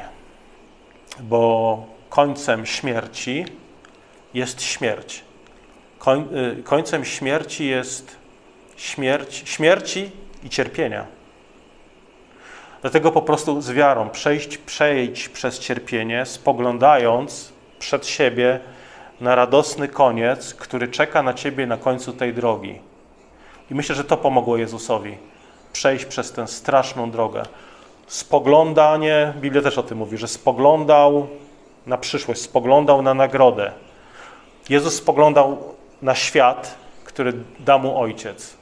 bo 1.21 1.85
końcem 2.09 2.67
śmierci 2.67 3.45
jest 4.35 4.63
śmierć. 4.63 5.25
Koń, 5.99 6.29
y, 6.59 6.63
końcem 6.63 7.05
śmierci 7.05 7.67
jest 7.67 8.17
śmierć, 8.77 9.43
śmierci 9.47 10.11
i 10.45 10.51
cierpienia. 10.51 11.16
Dlatego 12.87 13.13
po 13.13 13.23
prostu 13.23 13.61
z 13.61 13.71
wiarą 13.71 14.11
przejść, 14.11 14.59
przejść 14.59 15.29
przez 15.29 15.59
cierpienie, 15.59 16.27
spoglądając 16.27 17.53
przed 17.79 18.07
siebie 18.07 18.61
na 19.21 19.35
radosny 19.35 19.89
koniec, 19.89 20.55
który 20.55 20.89
czeka 20.89 21.23
na 21.23 21.35
ciebie 21.35 21.67
na 21.67 21.77
końcu 21.77 22.13
tej 22.13 22.35
drogi. 22.35 22.79
I 23.71 23.75
myślę, 23.75 23.95
że 23.95 24.05
to 24.05 24.17
pomogło 24.17 24.57
Jezusowi 24.57 25.19
przejść 25.73 26.05
przez 26.05 26.33
tę 26.33 26.47
straszną 26.47 27.11
drogę. 27.11 27.43
Spoglądanie, 28.07 29.33
Biblia 29.41 29.63
też 29.63 29.79
o 29.79 29.83
tym 29.83 29.99
mówi, 29.99 30.19
że 30.19 30.29
spoglądał 30.29 31.27
na 31.87 31.99
przyszłość, 31.99 32.41
spoglądał 32.41 33.03
na 33.03 33.15
nagrodę. 33.15 33.73
Jezus 34.69 34.95
spoglądał 34.95 35.75
na 36.03 36.15
świat, 36.15 36.75
który 37.05 37.33
da 37.61 37.79
mu 37.79 38.01
Ojciec, 38.01 38.56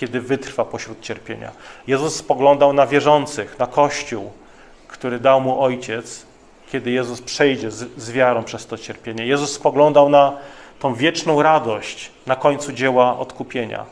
kiedy 0.00 0.20
wytrwa 0.20 0.64
pośród 0.64 1.00
cierpienia. 1.00 1.52
Jezus 1.86 2.16
spoglądał 2.16 2.72
na 2.72 2.86
wierzących, 2.86 3.58
na 3.58 3.66
Kościół, 3.66 4.32
który 4.88 5.20
dał 5.20 5.40
mu 5.40 5.62
Ojciec, 5.62 6.26
kiedy 6.72 6.90
Jezus 6.90 7.22
przejdzie 7.22 7.70
z, 7.70 7.88
z 7.96 8.10
wiarą 8.10 8.44
przez 8.44 8.66
to 8.66 8.78
cierpienie. 8.78 9.26
Jezus 9.26 9.52
spoglądał 9.52 10.08
na 10.08 10.36
tą 10.78 10.94
wieczną 10.94 11.42
radość 11.42 12.10
na 12.26 12.36
końcu 12.36 12.72
dzieła 12.72 13.18
odkupienia. 13.18 13.84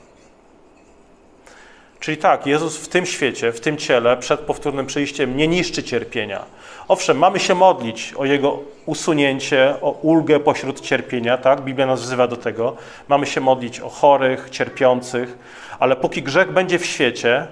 Czyli 2.00 2.16
tak, 2.16 2.46
Jezus 2.46 2.76
w 2.76 2.88
tym 2.88 3.06
świecie, 3.06 3.52
w 3.52 3.60
tym 3.60 3.76
ciele, 3.76 4.16
przed 4.16 4.40
powtórnym 4.40 4.86
przyjściem 4.86 5.36
nie 5.36 5.48
niszczy 5.48 5.82
cierpienia. 5.82 6.44
Owszem, 6.88 7.18
mamy 7.18 7.40
się 7.40 7.54
modlić 7.54 8.14
o 8.16 8.24
Jego 8.24 8.58
usunięcie, 8.86 9.74
o 9.82 9.90
ulgę 9.90 10.40
pośród 10.40 10.80
cierpienia, 10.80 11.38
tak? 11.38 11.60
Biblia 11.60 11.86
nas 11.86 12.02
wzywa 12.02 12.26
do 12.26 12.36
tego. 12.36 12.76
Mamy 13.08 13.26
się 13.26 13.40
modlić 13.40 13.80
o 13.80 13.88
chorych, 13.88 14.50
cierpiących, 14.50 15.38
ale 15.78 15.96
póki 15.96 16.22
grzech 16.22 16.52
będzie 16.52 16.78
w 16.78 16.86
świecie, 16.86 17.46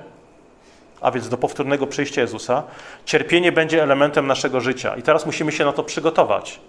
a 1.00 1.10
więc 1.10 1.28
do 1.28 1.38
powtórnego 1.38 1.86
przyjścia 1.86 2.20
Jezusa, 2.20 2.62
cierpienie 3.04 3.52
będzie 3.52 3.82
elementem 3.82 4.26
naszego 4.26 4.60
życia. 4.60 4.96
I 4.96 5.02
teraz 5.02 5.26
musimy 5.26 5.52
się 5.52 5.64
na 5.64 5.72
to 5.72 5.82
przygotować. 5.82 6.60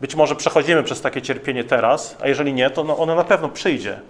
Być 0.00 0.14
może 0.14 0.36
przechodzimy 0.36 0.82
przez 0.82 1.00
takie 1.00 1.22
cierpienie 1.22 1.64
teraz, 1.64 2.16
a 2.20 2.28
jeżeli 2.28 2.52
nie, 2.52 2.70
to 2.70 2.84
no 2.84 2.98
ono 2.98 3.14
na 3.14 3.24
pewno 3.24 3.48
przyjdzie. 3.48 4.00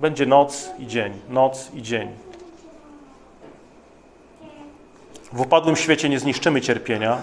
Będzie 0.00 0.26
noc 0.26 0.70
i 0.78 0.86
dzień, 0.86 1.12
noc 1.28 1.70
i 1.74 1.82
dzień. 1.82 2.08
W 5.32 5.40
upadłym 5.40 5.76
świecie 5.76 6.08
nie 6.08 6.18
zniszczymy 6.18 6.60
cierpienia, 6.60 7.18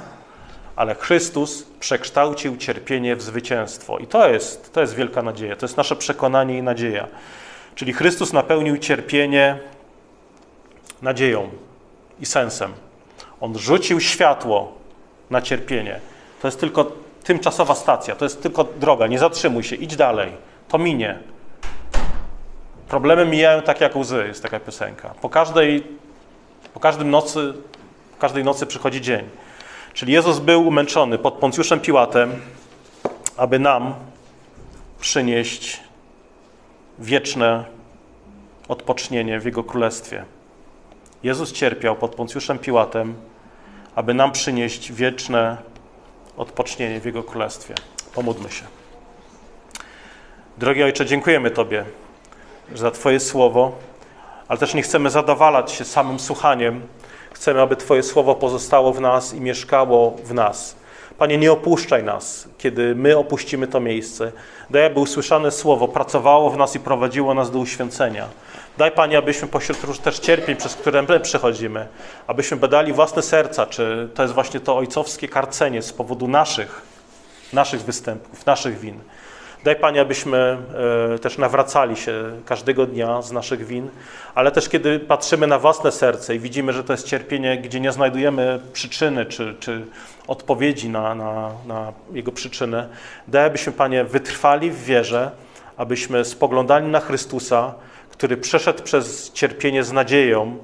ale 0.76 0.96
Chrystus 0.96 1.64
przekształcił 1.80 2.58
cierpienie 2.58 3.16
w 3.16 3.22
zwycięstwo. 3.22 3.98
I 3.98 4.08
to 4.08 4.30
jest, 4.30 4.74
to 4.74 4.82
jest 4.82 4.96
wielka 4.96 5.22
nadzieja, 5.22 5.56
to 5.56 5.66
jest 5.66 5.78
nasze 5.78 5.96
przekonanie 5.96 6.58
i 6.58 6.64
nadzieja. 6.64 7.08
Czyli 7.80 7.94
Chrystus 7.94 8.34
napełnił 8.34 8.78
cierpienie 8.78 9.60
nadzieją 11.02 11.50
i 12.20 12.26
sensem. 12.26 12.74
On 13.42 13.58
rzucił 13.58 14.00
światło 14.00 14.74
na 15.30 15.42
cierpienie. 15.42 16.00
To 16.42 16.48
jest 16.48 16.60
tylko 16.60 16.92
tymczasowa 17.24 17.76
stacja, 17.76 18.16
to 18.16 18.26
jest 18.26 18.44
tylko 18.44 18.64
droga. 18.64 19.08
Nie 19.08 19.20
zatrzymuj 19.20 19.64
się, 19.64 19.76
idź 19.76 19.96
dalej. 19.96 20.32
To 20.68 20.78
minie. 20.78 21.20
Problemy 22.88 23.26
mijają 23.26 23.62
tak 23.62 23.82
jak 23.82 23.96
łzy, 23.96 24.26
jest 24.28 24.44
taka 24.44 24.60
piosenka. 24.60 25.14
Po 25.22 25.30
każdej, 25.30 25.84
po 26.74 26.80
każdym 26.80 27.10
nocy, 27.10 27.54
po 28.12 28.22
każdej 28.22 28.44
nocy 28.44 28.66
przychodzi 28.66 29.02
dzień. 29.02 29.30
Czyli 29.94 30.14
Jezus 30.14 30.40
był 30.40 30.68
umęczony 30.68 31.18
pod 31.18 31.34
Poncjuszem 31.34 31.80
Piłatem, 31.80 32.42
aby 33.38 33.60
nam 33.60 33.94
przynieść 35.00 35.89
wieczne 37.00 37.66
odpocznienie 38.68 39.40
w 39.40 39.46
Jego 39.46 39.64
Królestwie. 39.64 40.26
Jezus 41.24 41.52
cierpiał 41.52 41.96
pod 41.96 42.16
Poncjuszem 42.16 42.60
Piłatem, 42.60 43.16
aby 43.96 44.14
nam 44.14 44.32
przynieść 44.32 44.92
wieczne 44.92 45.58
odpocznienie 46.38 47.00
w 47.00 47.06
Jego 47.06 47.24
Królestwie. 47.24 47.76
Pomódlmy 48.14 48.50
się. 48.50 48.66
Drogi 50.58 50.84
Ojcze, 50.84 51.06
dziękujemy 51.06 51.52
Tobie 51.52 51.86
za 52.76 52.92
Twoje 52.92 53.20
słowo, 53.20 53.72
ale 54.48 54.60
też 54.60 54.74
nie 54.74 54.82
chcemy 54.82 55.10
zadowalać 55.10 55.72
się 55.72 55.86
samym 55.86 56.20
słuchaniem. 56.20 56.82
Chcemy, 57.34 57.62
aby 57.62 57.76
Twoje 57.76 58.04
słowo 58.04 58.36
pozostało 58.36 58.94
w 58.94 59.02
nas 59.02 59.34
i 59.34 59.42
mieszkało 59.42 60.12
w 60.24 60.34
nas. 60.34 60.79
Panie, 61.20 61.38
nie 61.38 61.52
opuszczaj 61.52 62.04
nas, 62.04 62.48
kiedy 62.58 62.96
my 62.96 63.18
opuścimy 63.18 63.68
to 63.68 63.80
miejsce. 63.80 64.32
Daj, 64.70 64.86
aby 64.86 65.00
usłyszane 65.00 65.52
słowo 65.52 65.88
pracowało 65.88 66.50
w 66.50 66.58
nas 66.58 66.76
i 66.76 66.80
prowadziło 66.80 67.34
nas 67.34 67.52
do 67.52 67.60
uświęcenia. 67.60 68.28
Daj, 68.78 68.92
Panie, 68.92 69.18
abyśmy 69.18 69.48
pośród 69.48 70.02
też 70.04 70.20
cierpień, 70.20 70.56
przez 70.56 70.76
które 70.76 71.02
my 71.02 71.20
przechodzimy, 71.20 71.88
abyśmy 72.28 72.58
badali 72.58 72.94
własne 72.94 73.22
serca, 73.22 73.66
czy 73.66 74.10
to 74.16 74.24
jest 74.24 74.34
właśnie 74.34 74.60
to 74.60 74.78
ojcowskie 74.78 75.28
karcenie 75.28 75.82
z 75.82 75.94
powodu 75.94 76.28
naszych, 76.28 76.82
naszych 77.54 77.82
występów, 77.82 78.46
naszych 78.46 78.80
win. 78.80 79.00
Daj 79.64 79.76
Panie, 79.76 80.02
abyśmy 80.02 80.58
e, 81.16 81.20
też 81.20 81.38
nawracali 81.38 81.96
się 81.96 82.14
każdego 82.46 82.86
dnia 82.86 83.22
z 83.22 83.32
naszych 83.32 83.66
win, 83.66 83.90
ale 84.36 84.52
też 84.52 84.70
kiedy 84.70 85.00
patrzymy 85.00 85.48
na 85.48 85.60
własne 85.60 85.92
serce 85.92 86.36
i 86.36 86.40
widzimy, 86.40 86.74
że 86.74 86.84
to 86.84 86.94
jest 86.94 87.08
cierpienie, 87.08 87.58
gdzie 87.58 87.80
nie 87.80 87.92
znajdujemy 87.92 88.60
przyczyny 88.74 89.26
czy, 89.26 89.56
czy 89.60 89.86
odpowiedzi 90.28 90.90
na, 90.90 91.16
na, 91.16 91.52
na 91.68 91.94
jego 92.14 92.32
przyczynę, 92.32 92.88
daj, 93.28 93.46
abyśmy 93.46 93.74
Panie 93.74 94.04
wytrwali 94.04 94.72
w 94.72 94.84
wierze, 94.84 95.32
abyśmy 95.78 96.26
spoglądali 96.26 96.88
na 96.88 97.00
Chrystusa, 97.00 97.74
który 98.12 98.38
przeszedł 98.38 98.84
przez 98.84 99.32
cierpienie 99.34 99.84
z 99.84 99.92
nadzieją, 99.92 100.58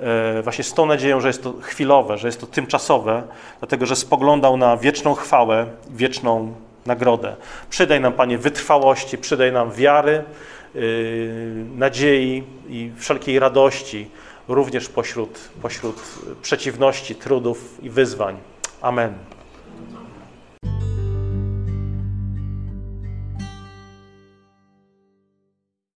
e, 0.00 0.42
właśnie 0.42 0.64
z 0.64 0.74
tą 0.74 0.86
nadzieją, 0.86 1.20
że 1.20 1.28
jest 1.28 1.42
to 1.42 1.54
chwilowe, 1.60 2.18
że 2.18 2.28
jest 2.28 2.40
to 2.40 2.46
tymczasowe, 2.46 3.22
dlatego 3.58 3.86
że 3.86 3.96
spoglądał 3.96 4.56
na 4.56 4.76
wieczną 4.76 5.14
chwałę, 5.14 5.66
wieczną 5.90 6.54
nagrodę. 6.86 7.36
Przydaj 7.70 8.00
nam, 8.00 8.12
Panie, 8.12 8.38
wytrwałości, 8.38 9.18
przydaj 9.18 9.52
nam 9.52 9.72
wiary, 9.72 10.24
yy, 10.74 10.80
nadziei 11.74 12.44
i 12.68 12.92
wszelkiej 12.98 13.38
radości, 13.38 14.10
również 14.48 14.88
pośród, 14.88 15.38
pośród 15.62 16.02
przeciwności, 16.42 17.14
trudów 17.14 17.78
i 17.82 17.90
wyzwań. 17.90 18.36
Amen. 18.80 19.31